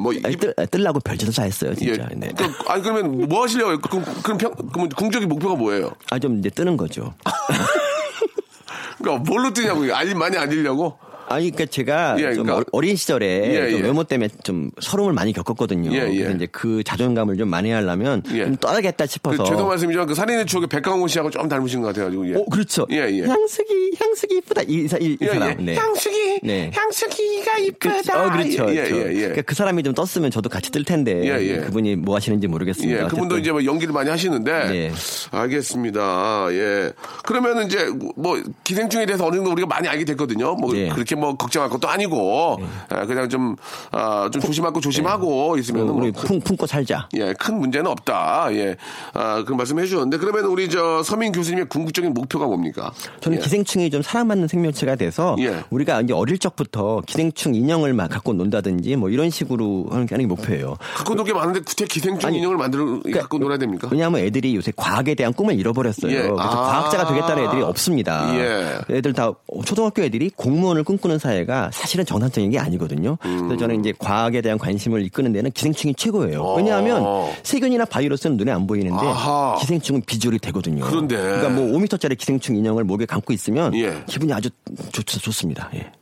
뭐, 0.00 0.12
아니, 0.24 0.34
이- 0.34 0.36
뜰, 0.36 0.54
뜰라고 0.70 1.00
별짓을 1.00 1.32
다 1.34 1.42
했어요 1.44 1.70
예. 1.72 1.74
진짜. 1.74 2.08
네. 2.14 2.30
그, 2.36 2.44
아니, 2.68 2.82
그러면 2.82 3.28
뭐 3.28 3.42
하시려고, 3.44 3.78
그럼, 3.80 4.04
그럼 4.22 4.38
평, 4.38 4.52
그럼 4.72 4.88
궁적인 4.88 5.28
목표가 5.28 5.54
뭐예요? 5.54 5.92
아 6.10 6.18
좀 6.18 6.38
이제 6.38 6.50
뜨는 6.50 6.76
거죠. 6.76 7.14
그러니까 8.98 9.24
뭘로 9.30 9.52
뜨냐고, 9.52 9.82
알, 9.94 10.14
많이 10.14 10.36
알리려고? 10.36 10.96
아니, 11.32 11.50
그러니까 11.50 11.70
제가 11.70 12.16
예, 12.18 12.34
좀 12.34 12.44
그러니까- 12.44 12.56
어- 12.58 12.64
어린 12.72 12.96
시절에 12.96 13.26
예, 13.66 13.70
좀 13.70 13.80
예. 13.80 13.82
외모 13.84 14.04
때문에 14.04 14.28
좀 14.44 14.70
서름을 14.80 15.12
많이 15.12 15.32
겪었거든요. 15.32 15.90
예, 15.92 16.08
예. 16.12 16.18
그래서 16.18 16.36
이제 16.36 16.46
그 16.52 16.82
자존감을 16.84 17.36
좀 17.36 17.48
많이 17.48 17.70
하려면 17.70 18.22
예. 18.32 18.44
좀 18.44 18.56
떠야겠다 18.56 19.04
그 19.06 19.10
싶어서. 19.10 19.44
죄송 19.44 19.68
말씀이지만 19.68 20.06
그 20.06 20.14
살인의 20.14 20.46
추억에 20.46 20.66
백강훈 20.66 21.08
씨하고 21.08 21.30
좀 21.30 21.48
닮으신 21.48 21.80
것 21.80 21.88
같아가지고. 21.88 22.28
예. 22.30 22.34
어, 22.36 22.44
그렇죠. 22.50 22.86
예, 22.90 22.96
예. 23.10 23.22
향수기, 23.26 23.92
향수기 24.00 24.36
이쁘다. 24.38 24.62
이, 24.68 24.88
사- 24.88 24.98
이, 24.98 25.04
이 25.12 25.18
예, 25.20 25.26
사람. 25.28 25.50
예. 25.50 25.54
네. 25.64 25.74
향수기, 25.76 26.40
네. 26.42 26.70
향수기가 26.74 27.52
그, 27.56 27.62
이쁘다. 27.62 28.24
어, 28.26 28.30
그렇죠. 28.32 28.66
예, 28.70 28.82
그렇죠. 28.84 28.96
예, 28.96 29.06
예. 29.14 29.18
그러니까 29.20 29.42
그 29.42 29.54
사람이 29.54 29.82
좀 29.82 29.94
떴으면 29.94 30.30
저도 30.30 30.48
같이 30.48 30.70
뜰 30.70 30.84
텐데. 30.84 31.22
예, 31.24 31.40
예. 31.46 31.56
그분이 31.58 31.96
뭐 31.96 32.16
하시는지 32.16 32.46
모르겠습니다. 32.46 32.92
예, 32.98 33.02
그분도 33.04 33.34
어쨌든. 33.36 33.40
이제 33.40 33.52
뭐 33.52 33.64
연기를 33.64 33.92
많이 33.92 34.10
하시는데. 34.10 34.52
예. 34.74 34.92
알겠습니다. 35.30 36.46
예. 36.52 36.92
그러면 37.24 37.66
이제 37.66 37.86
뭐 38.16 38.40
기생충에 38.64 39.06
대해서 39.06 39.26
어느 39.26 39.36
정도 39.36 39.50
우리가 39.52 39.66
많이 39.66 39.88
알게 39.88 40.04
됐거든요. 40.04 40.54
뭐 40.54 40.76
예. 40.76 40.88
그렇게 40.88 41.14
뭐 41.22 41.36
걱정할 41.36 41.70
것도 41.70 41.88
아니고 41.88 42.58
예, 43.00 43.06
그냥 43.06 43.28
좀, 43.28 43.54
아, 43.92 44.28
좀 44.32 44.42
조심하고 44.42 44.80
조심하고 44.80 45.56
있으면 45.58 45.82
어, 45.82 45.92
뭐 45.92 46.02
우리 46.02 46.10
큰- 46.10 46.22
품, 46.26 46.40
품고 46.40 46.66
살자. 46.66 47.08
예, 47.16 47.32
큰 47.38 47.58
문제는 47.60 47.88
없다. 47.90 48.48
예. 48.52 48.76
아, 49.14 49.44
그런 49.44 49.56
말씀 49.56 49.78
해 49.78 49.84
주셨는데, 49.86 50.16
그러면 50.18 50.46
우리 50.46 50.68
저 50.68 51.02
서민 51.04 51.30
교수님의 51.30 51.68
궁극적인 51.68 52.12
목표가 52.12 52.46
뭡니까? 52.46 52.92
저는 53.20 53.38
예. 53.38 53.42
기생충이 53.42 53.90
좀 53.90 54.02
사랑받는 54.02 54.48
생명체가 54.48 54.96
돼서 54.96 55.36
예. 55.38 55.62
우리가 55.70 56.00
이제 56.00 56.12
어릴 56.12 56.38
적부터 56.38 57.02
기생충 57.06 57.54
인형을 57.54 57.92
막 57.94 58.08
갖고 58.10 58.32
논다든지 58.32 58.96
뭐 58.96 59.08
이런 59.08 59.30
식으로 59.30 59.86
하는 59.90 60.06
게 60.06 60.16
목표예요. 60.26 60.76
갖고 60.96 61.14
놀게 61.14 61.32
많은데 61.32 61.60
구태 61.60 61.84
기생충 61.84 62.28
아니, 62.28 62.38
인형을 62.38 62.56
만들어 62.56 63.00
갖고 63.14 63.38
놀아야 63.38 63.58
됩니까? 63.58 63.88
왜냐하면 63.92 64.20
애들이 64.22 64.56
요새 64.56 64.72
과학에 64.74 65.14
대한 65.14 65.32
꿈을 65.32 65.58
잃어버렸어요. 65.58 66.10
예. 66.12 66.16
그래서 66.22 66.36
아. 66.38 66.48
과학자가 66.48 67.06
되겠다는 67.08 67.44
애들이 67.46 67.62
없습니다. 67.62 68.34
예. 68.36 68.78
애들 68.96 69.12
다 69.12 69.32
초등학교 69.64 70.02
애들이 70.02 70.30
공무원을 70.34 70.82
꿈 70.84 70.96
꾸는 71.02 71.18
사회가 71.18 71.70
사실은 71.74 72.06
정상적인 72.06 72.50
게 72.50 72.58
아니거든요. 72.58 73.18
음. 73.26 73.48
그래서 73.48 73.58
저는 73.58 73.80
이제 73.80 73.92
과학에 73.98 74.40
대한 74.40 74.56
관심을 74.56 75.02
이끄는 75.02 75.32
데는 75.32 75.50
기생충이 75.50 75.94
최고예요. 75.96 76.40
어. 76.42 76.56
왜냐하면 76.56 77.30
세균이나 77.42 77.84
바이러스는 77.84 78.38
눈에 78.38 78.50
안 78.50 78.66
보이는데 78.66 79.06
아하. 79.06 79.58
기생충은 79.60 80.02
비주얼이 80.06 80.38
되거든요. 80.38 80.84
그런데. 80.86 81.16
그러니까 81.16 81.50
뭐 81.50 81.78
5m짜리 81.78 82.16
기생충 82.16 82.56
인형을 82.56 82.84
목에 82.84 83.04
감고 83.04 83.34
있으면 83.34 83.74
예. 83.74 84.02
기분이 84.06 84.32
아주 84.32 84.48
좋, 84.92 85.02
좋습니다. 85.04 85.68
예. 85.74 85.92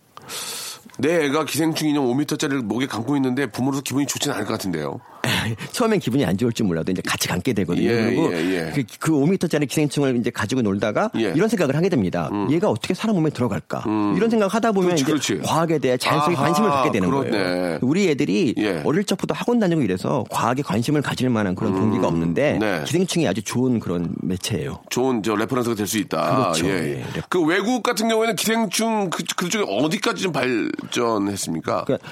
내 0.99 1.25
애가 1.25 1.47
기생충 1.47 1.89
인형 1.89 2.07
5m짜리를 2.07 2.63
목에 2.63 2.87
감고 2.87 3.17
있는데 3.17 3.47
부모로서 3.47 3.83
기분이 3.83 4.07
좋지는 4.07 4.35
않을 4.37 4.47
것 4.47 4.53
같은데요. 4.53 5.01
처음엔 5.73 6.01
기분이 6.01 6.25
안 6.25 6.39
좋을지 6.39 6.63
몰라도 6.63 6.91
이제 6.93 7.03
같이 7.07 7.29
감게 7.29 7.53
되거든요. 7.53 7.89
예, 7.89 8.05
그리고 8.05 8.33
예, 8.33 8.39
예. 8.39 8.73
그, 8.75 8.85
그 8.99 9.13
5m짜리 9.13 9.69
기생충을 9.69 10.17
이제 10.17 10.31
가지고 10.31 10.63
놀다가 10.63 11.11
예. 11.17 11.27
음. 11.29 11.37
이런 11.37 11.49
생각을 11.49 11.77
하게 11.77 11.89
됩니다. 11.89 12.31
얘가 12.51 12.69
어떻게 12.71 12.95
사람 12.95 13.17
몸에 13.17 13.31
들어갈까? 13.31 13.85
이런 14.17 14.31
생각 14.31 14.55
하다 14.55 14.73
보면 14.73 14.97
그렇지, 14.97 15.03
이제 15.03 15.13
그렇지. 15.13 15.39
과학에 15.47 15.79
대해 15.79 15.97
자연스럽게 15.97 16.37
아하, 16.37 16.45
관심을 16.47 16.71
갖게 16.71 16.91
되는 16.91 17.11
그렇네. 17.11 17.31
거예요. 17.31 17.79
우리 17.83 18.09
애들이 18.09 18.55
예. 18.59 18.81
어릴 18.85 19.05
적부터 19.05 19.35
학원 19.35 19.59
다니고 19.59 19.83
이래서 19.83 20.25
과학에 20.31 20.63
관심을 20.63 21.03
가질 21.03 21.29
만한 21.29 21.55
그런 21.55 21.75
동기가 21.75 22.07
없는데 22.09 22.59
네. 22.59 22.83
기생충이 22.87 23.29
아주 23.29 23.43
좋은 23.43 23.81
그런 23.81 24.15
매체예요. 24.23 24.81
좋은 24.91 25.23
저 25.23 25.35
reference가 25.37 25.75
될 25.77 25.87
수 25.91 25.99
있다. 25.99 26.53
그렇죠. 26.55 26.67
예. 26.69 27.01
예. 27.01 27.23
그 27.29 27.43
외국 27.45 27.83
같은 27.83 28.09
경우에는 28.09 28.37
기생충 28.37 29.11
그, 29.11 29.25
그쪽에 29.37 29.65
어디까지 29.69 30.23
좀 30.23 30.33
발전했습니까? 30.33 31.85
그러니까 31.85 32.09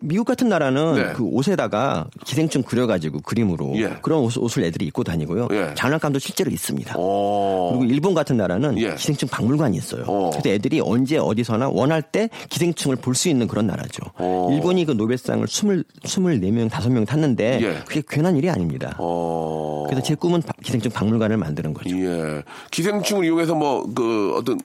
미국 0.00 0.24
같은 0.24 0.48
나라는 0.48 0.94
네. 0.94 1.12
그 1.14 1.22
옷에다가 1.24 2.06
기생충 2.24 2.62
그려가지고 2.62 3.20
그림으로 3.20 3.72
예. 3.76 3.96
그런 4.02 4.20
옷, 4.20 4.36
옷을 4.36 4.64
애들이 4.64 4.86
입고 4.86 5.04
다니고요. 5.04 5.48
예. 5.52 5.70
장난감도 5.74 6.18
실제로 6.18 6.50
있습니다. 6.50 6.94
어. 6.96 7.70
그리고 7.76 7.92
일본 7.92 8.14
같은 8.14 8.36
나라는 8.36 8.78
예. 8.78 8.94
기생충 8.94 9.28
박물관이 9.28 9.76
있어요. 9.76 10.04
어. 10.06 10.30
그래서 10.30 10.48
애들이 10.50 10.80
언제 10.80 11.16
어디서나 11.18 11.68
원할 11.68 12.02
때 12.02 12.28
기생충을 12.50 12.96
볼 12.96 13.14
수 13.14 13.28
있는 13.28 13.48
그런 13.48 13.66
나라죠. 13.66 14.02
어. 14.18 14.48
일본이 14.52 14.84
그 14.84 14.92
노벨상을 14.92 15.44
20, 15.48 15.84
24명, 16.04 16.68
5명 16.70 17.06
탔는데 17.06 17.58
예. 17.62 17.82
그게 17.86 18.02
괜한 18.08 18.36
일이 18.36 18.48
아닙니다. 18.50 18.94
어. 18.98 19.84
그래서 19.88 20.02
제 20.02 20.14
꿈은 20.14 20.42
바- 20.42 20.52
기생충 20.62 20.92
박물관을 20.92 21.36
만드는 21.36 21.74
거죠. 21.74 21.96
예. 21.98 22.42
기생충을 22.70 23.24
이용해서 23.24 23.54
뭐 23.54 23.78
그 23.94 24.34
어떤 24.36 24.58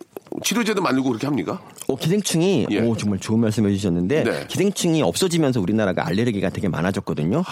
치료제도 0.44 0.82
만들고 0.82 1.10
그렇게 1.10 1.28
합니까? 1.28 1.62
어, 1.88 1.96
기생충이 1.96 2.68
예. 2.72 2.80
오, 2.80 2.96
정말 2.96 3.20
좋은 3.20 3.40
말씀 3.40 3.68
해 3.68 3.72
주셨는데 3.74 4.24
네. 4.24 4.46
기생충이 4.48 5.02
없어지면서 5.02 5.60
우리나라가 5.62 6.08
알레르기가 6.08 6.50
되게 6.50 6.68
많아졌거든요. 6.70 7.44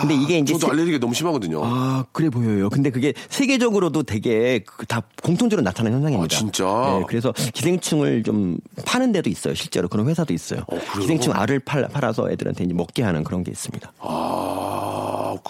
근데 0.00 0.14
이게 0.14 0.38
이제 0.38 0.52
저도 0.54 0.66
세- 0.66 0.72
알레르기가 0.72 0.98
너무 0.98 1.14
심하거든요. 1.14 1.60
아, 1.64 2.04
그래 2.12 2.30
보여요. 2.30 2.68
근데 2.70 2.90
그게 2.90 3.12
세계적으로도 3.28 4.02
되게 4.04 4.60
그다 4.60 5.02
공통적으로 5.22 5.62
나타나는 5.64 5.98
현상입니다. 5.98 6.36
아, 6.36 6.38
진짜? 6.38 6.64
네, 6.98 7.04
그래서 7.06 7.32
기생충을 7.52 8.22
좀 8.22 8.58
파는 8.86 9.12
데도 9.12 9.28
있어요. 9.30 9.54
실제로 9.54 9.88
그런 9.88 10.08
회사도 10.08 10.32
있어요. 10.32 10.64
그래요? 10.66 10.82
기생충 11.00 11.32
알을 11.34 11.60
팔, 11.60 11.86
팔아서 11.88 12.30
애들한테 12.30 12.64
이제 12.64 12.74
먹게 12.74 13.02
하는 13.02 13.22
그런 13.24 13.44
게 13.44 13.50
있습니다. 13.50 13.92
아, 14.00 14.29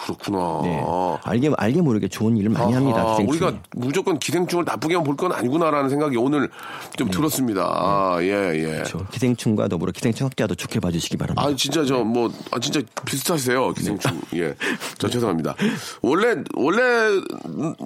그렇구나. 0.04 0.60
네. 0.64 0.82
알게 1.24 1.50
알게 1.56 1.80
모르게 1.82 2.08
좋은 2.08 2.36
일을 2.36 2.50
많이 2.50 2.72
합니다. 2.72 3.00
아하, 3.00 3.16
기생충이. 3.18 3.38
우리가 3.50 3.62
무조건 3.76 4.18
기생충을 4.18 4.64
나쁘게만 4.64 5.04
볼 5.04 5.16
건 5.20 5.32
아니구나라는 5.32 5.90
생각이 5.90 6.16
오늘 6.16 6.48
좀 6.96 7.10
들었습니다. 7.10 7.62
아, 7.62 8.18
예, 8.22 8.28
예. 8.54 8.62
네. 8.62 8.72
그렇죠. 8.76 9.06
기생충과 9.10 9.68
더불어 9.68 9.92
기생충 9.92 10.26
학자도 10.26 10.54
좋게 10.54 10.80
봐주시기 10.80 11.16
바랍니다. 11.18 11.42
아, 11.46 11.54
진짜 11.54 11.84
저 11.84 12.02
뭐, 12.04 12.32
아, 12.52 12.58
진짜 12.58 12.80
비슷하세요, 13.04 13.72
기생충. 13.74 14.20
네. 14.32 14.40
예. 14.40 14.54
저 14.98 15.08
죄송합니다. 15.08 15.54
원래, 16.00 16.36
원래, 16.54 16.80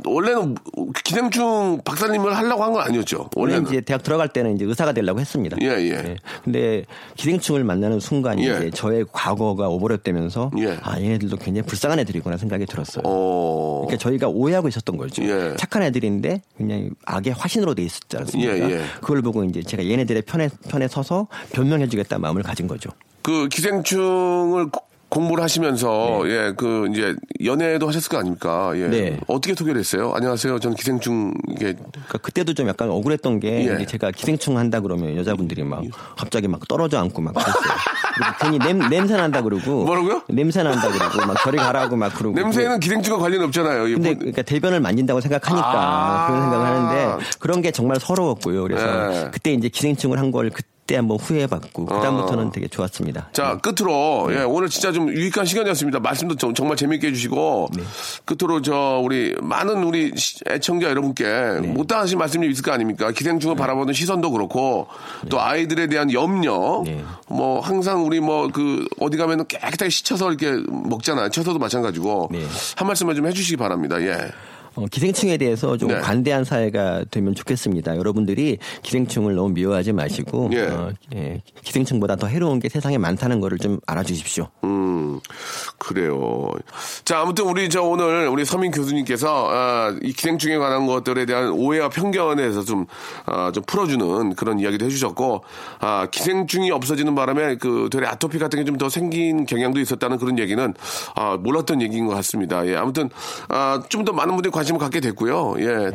원래는 0.05 0.57
기생충 1.05 1.81
박사님을 1.85 2.37
하려고 2.37 2.63
한 2.63 2.73
건 2.75 2.83
아니었죠. 2.83 3.31
원래. 3.37 3.59
이제 3.59 3.81
대학 3.81 4.03
들어갈 4.03 4.29
때는 4.29 4.57
이제 4.57 4.65
의사가 4.65 4.93
되려고 4.93 5.21
했습니다. 5.21 5.57
예, 5.63 5.67
예. 5.69 6.03
네. 6.03 6.17
근데 6.45 6.85
기생충을 7.17 7.63
만나는 7.65 8.01
순간 8.01 8.39
예. 8.41 8.45
이제 8.45 8.71
저의 8.71 9.05
과거가 9.13 9.69
오버랩되면서 9.69 10.51
예. 10.61 10.77
아 10.83 11.01
얘네들도 11.01 11.37
굉장히 11.37 11.67
불쌍한 11.67 11.99
애들 12.01 12.14
이구나 12.19 12.37
생각이 12.37 12.67
들었어요. 12.67 13.03
어. 13.07 13.83
그러니까 13.87 14.03
저희가 14.03 14.29
오해하고 14.29 14.69
있었던 14.69 14.97
거죠. 14.97 15.23
예. 15.25 15.55
착한 15.59 15.83
애들인데 15.83 16.43
그냥 16.57 16.91
악의 17.07 17.33
화신으로 17.35 17.75
돼 17.75 17.83
있었지 17.83 18.17
않습니까? 18.17 18.57
예, 18.59 18.63
예. 18.73 18.83
그걸 19.01 19.23
보고 19.23 19.45
이제 19.45 19.63
제가 19.63 19.85
얘네들의 19.87 20.23
편에 20.23 20.49
편에 20.69 20.89
서서 20.89 21.29
변명해주겠다 21.53 22.19
마음을 22.19 22.43
가진 22.43 22.67
거죠. 22.67 22.91
그 23.23 23.49
기생충을 23.49 24.71
고- 24.71 24.81
공부를 25.15 25.43
하시면서 25.45 26.23
네. 26.25 26.31
예 26.49 26.53
그 26.57 26.89
이제 26.91 27.15
연애도 27.45 27.87
하셨을 27.89 28.09
거 28.09 28.19
아닙니까? 28.19 28.73
예. 28.75 28.89
네. 28.89 29.21
어떻게 29.29 29.55
소개를 29.55 29.79
했어요? 29.81 30.13
안녕하세요. 30.15 30.59
저는 30.59 30.77
기생충 30.77 31.35
이게 31.49 31.75
그러니까 31.75 32.19
그때도 32.19 32.55
좀 32.55 32.69
약간 32.69 32.91
억울했던 32.91 33.39
게 33.41 33.67
예. 33.81 33.87
제가 33.87 34.11
기생충 34.11 34.59
한다 34.59 34.81
그러면 34.81 35.17
여자분들이 35.17 35.63
막 35.63 35.83
갑자기 36.17 36.49
막 36.49 36.67
떨어져 36.69 36.99
앉고 36.99 37.23
막 37.23 37.35
그랬어요. 37.35 37.55
괜히 38.41 38.59
냄, 38.59 38.79
냄새 38.91 39.17
난다 39.17 39.43
그러고 39.43 39.85
뭐라고요? 39.85 40.23
냄새 40.29 40.63
난다 40.63 40.89
그러고 40.91 41.27
막 41.27 41.37
저리 41.43 41.57
가라고 41.59 41.97
막 41.97 42.13
그러고 42.15 42.35
냄새는 42.37 42.81
기생충과 42.81 43.19
관련이 43.21 43.45
없잖아요. 43.45 43.85
근데 43.85 44.11
뭐- 44.11 44.19
그러니까 44.19 44.43
대변을 44.43 44.81
만진다고 44.81 45.21
생각하니까 45.21 45.67
아. 45.67 46.27
그런 46.29 46.43
생각을 46.43 46.67
하는데 46.67 47.25
그런 47.39 47.63
게 47.63 47.71
정말 47.71 47.99
서러웠고요. 48.01 48.63
그래서 48.65 48.87
네. 49.09 49.29
그때 49.33 49.53
이제 49.53 49.69
기생충을 49.69 50.19
한 50.19 50.31
걸 50.35 50.51
그때 50.51 50.65
한번 50.95 51.17
후회해봤고 51.19 51.87
아. 51.91 51.97
그다음부터는 51.97 52.53
되게 52.53 52.69
좋았습니다. 52.69 53.31
자, 53.33 53.57
끝으로, 53.63 54.29
예, 54.35 54.43
오늘 54.43 54.69
진짜 54.69 54.93
좀 54.93 55.09
유익한 55.09 55.47
시간이었습니다. 55.47 56.01
말씀도 56.01 56.37
정, 56.53 56.69
말 56.69 56.77
재밌게 56.77 57.07
해주시고, 57.09 57.69
네. 57.75 57.83
끝으로 58.27 58.61
저, 58.61 59.01
우리, 59.03 59.35
많은 59.41 59.83
우리 59.83 60.13
시- 60.17 60.41
애청자 60.47 60.91
여러분께 60.91 61.25
네. 61.25 61.61
못다하신 61.69 62.19
말씀이 62.19 62.47
있을 62.51 62.63
거 62.63 62.73
아닙니까? 62.73 63.11
기생충을 63.13 63.57
바라보는 63.57 63.95
시선도 63.95 64.31
그렇고, 64.31 64.87
또 65.31 65.41
아이들에 65.41 65.87
대한 65.87 66.13
염려, 66.13 66.83
네. 66.85 67.03
뭐, 67.29 67.61
항상 67.61 68.05
우리 68.05 68.21
뭐, 68.21 68.49
그, 68.53 68.87
어디 69.01 69.17
가면 69.17 69.47
깨끗하게 69.47 69.89
씻혀서 69.89 70.33
이렇게 70.33 70.53
먹잖아요. 70.71 71.31
쳐서도 71.31 71.59
마찬가지고, 71.59 72.29
네. 72.31 72.45
한 72.77 72.87
말씀만 72.87 73.17
좀 73.17 73.27
해주시기 73.27 73.57
바랍니다. 73.57 73.99
예. 74.03 74.19
어, 74.77 74.87
기생충에 74.91 75.37
대해서 75.37 75.77
좀 75.77 75.89
네. 75.89 76.01
관대한 76.01 76.45
사회가 76.45 77.05
되면 77.11 77.35
좋겠습니다. 77.35 77.97
여러분들이 77.97 78.59
기생충을 78.83 79.35
너무 79.35 79.51
미워하지 79.51 79.93
마시고 79.93 80.51
예. 80.53 80.63
어, 80.63 80.93
예, 81.15 81.43
기생충보다 81.63 82.17
더 82.17 82.27
해로운 82.27 82.61
게 82.61 82.69
세상에 82.69 82.99
많다는 82.99 83.41
거를 83.41 83.59
좀 83.59 83.79
알아주십시오. 83.87 84.49
음, 84.65 85.21
그래요. 85.79 86.51
자, 87.05 87.21
아무튼 87.21 87.47
우리 87.47 87.69
저 87.69 87.83
오늘 87.83 88.29
우리 88.29 88.45
서민 88.45 88.71
교수님께서 88.71 89.49
아, 89.51 89.97
이 90.03 90.13
기생충에 90.13 90.57
관한 90.59 90.87
것들에 90.87 91.27
대한 91.27 91.51
오해와 91.51 91.89
편견에 91.89 92.43
대해서 92.43 92.63
좀, 92.65 92.87
아, 93.27 93.51
좀 93.53 93.63
풀어주는 93.67 94.35
그런 94.35 94.59
이야기도 94.59 94.85
해주셨고, 94.87 95.45
아, 95.81 96.07
기생충이 96.11 96.71
없어지는 96.71 97.15
바람에 97.15 97.57
그 97.57 97.89
되레 97.91 98.07
아토피 98.07 98.39
같은 98.39 98.59
게 98.59 98.65
좀 98.65 98.75
더 98.79 98.89
생긴 98.89 99.47
경향도 99.47 99.79
있었다는 99.79 100.19
그런 100.19 100.37
얘기는 100.39 100.75
아, 101.15 101.37
몰랐던 101.37 101.81
얘기인 101.81 102.07
것 102.07 102.15
같습니다. 102.15 102.67
예, 102.67 102.75
아무튼 102.75 103.09
아, 103.49 103.81
좀 103.89 104.05
더 104.05 104.13
많은 104.13 104.35
분들이 104.35 104.51
관심 104.51 104.64
을 104.73 104.79
갖게 104.79 105.01
됐고요. 105.01 105.57
예, 105.59 105.91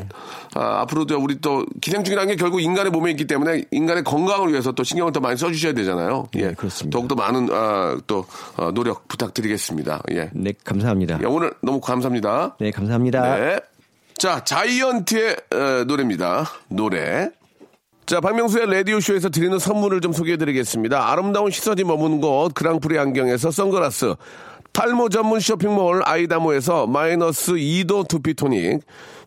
아, 0.53 0.81
앞으로도 0.81 1.17
우리 1.19 1.39
또 1.41 1.65
기생충이라는 1.81 2.29
게 2.29 2.35
결국 2.35 2.61
인간의 2.61 2.91
몸에 2.91 3.11
있기 3.11 3.25
때문에 3.25 3.63
인간의 3.71 4.03
건강을 4.03 4.51
위해서 4.51 4.71
또 4.71 4.83
신경을 4.83 5.11
더 5.11 5.19
많이 5.19 5.37
써주셔야 5.37 5.73
되잖아요. 5.73 6.27
예, 6.35 6.47
네, 6.47 6.53
그렇습니다. 6.53 6.97
더욱더 6.97 7.15
많은 7.15 7.49
아, 7.51 7.97
또 8.05 8.25
어, 8.57 8.71
노력 8.71 9.07
부탁드리겠습니다. 9.07 10.03
예. 10.11 10.29
네, 10.33 10.53
감사합니다. 10.63 11.19
예, 11.21 11.25
오늘 11.25 11.53
너무 11.61 11.81
감사합니다. 11.81 12.55
네, 12.59 12.71
감사합니다. 12.71 13.35
네. 13.37 13.59
자, 14.17 14.43
자이언트의 14.43 15.35
어, 15.53 15.83
노래입니다. 15.85 16.45
노래. 16.67 17.29
자, 18.05 18.19
박명수의 18.19 18.65
라디오쇼에서 18.73 19.29
드리는 19.29 19.59
선물을 19.59 20.01
좀 20.01 20.13
소개해 20.13 20.35
드리겠습니다. 20.37 21.11
아름다운 21.11 21.51
시선이 21.51 21.83
머무는 21.83 22.19
곳, 22.19 22.55
그랑프리 22.55 22.97
안경에서 22.97 23.51
선글라스. 23.51 24.15
탈모 24.73 25.09
전문 25.09 25.39
쇼핑몰 25.39 26.01
아이다모에서 26.05 26.87
마이너스 26.87 27.53
2도 27.53 28.07
두피토닉. 28.07 28.81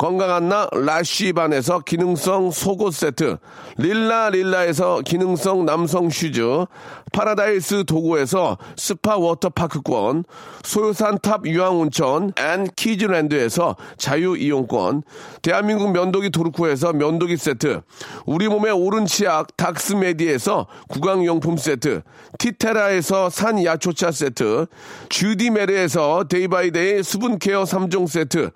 건강한 0.00 0.48
나 0.48 0.66
라쉬반에서 0.72 1.80
기능성 1.80 2.52
속옷 2.52 2.94
세트, 2.94 3.36
릴라 3.76 4.30
릴라에서 4.30 5.02
기능성 5.04 5.66
남성 5.66 6.08
슈즈, 6.08 6.64
파라다이스 7.12 7.84
도구에서 7.84 8.58
스파 8.76 9.16
워터파크권, 9.16 10.24
소요산 10.62 11.18
탑 11.22 11.46
유황온천 11.46 12.32
and 12.36 12.68
키즈랜드에서 12.76 13.76
자유이용권, 13.96 15.02
대한민국 15.42 15.92
면도기 15.92 16.30
도르코에서 16.30 16.92
면도기 16.92 17.36
세트, 17.36 17.82
우리 18.26 18.48
몸의 18.48 18.72
오른 18.72 19.06
치약 19.06 19.56
닥스메디에서 19.56 20.66
구강용품 20.88 21.56
세트, 21.56 22.02
티테라에서 22.38 23.30
산야초차 23.30 24.12
세트, 24.12 24.66
주디메르에서 25.08 26.24
데이바이데이 26.28 27.02
수분케어 27.02 27.64
3종 27.64 28.08
세트, 28.08 28.50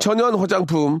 천연 0.00 0.34
화장품 0.36 1.00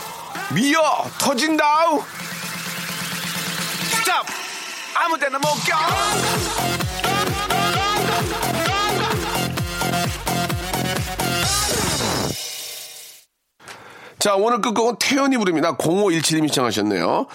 미어 0.53 0.81
터진다우 1.19 2.01
스탑 3.89 4.25
아무 4.95 5.17
데나 5.17 5.37
못 5.39 5.47
가. 5.69 6.91
자, 14.19 14.35
오늘 14.35 14.61
끝곡은 14.61 14.97
태연이 14.99 15.35
부릅니다. 15.37 15.75
0517님이 15.77 16.47
시청하셨네요. 16.49 17.25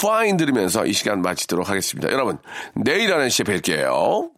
파인 0.00 0.36
들으면서 0.36 0.86
이 0.86 0.92
시간 0.92 1.20
마치도록 1.20 1.68
하겠습니다. 1.68 2.12
여러분, 2.12 2.38
내일 2.74 3.12
하는 3.12 3.28
시에 3.30 3.44
뵐게요. 3.44 4.35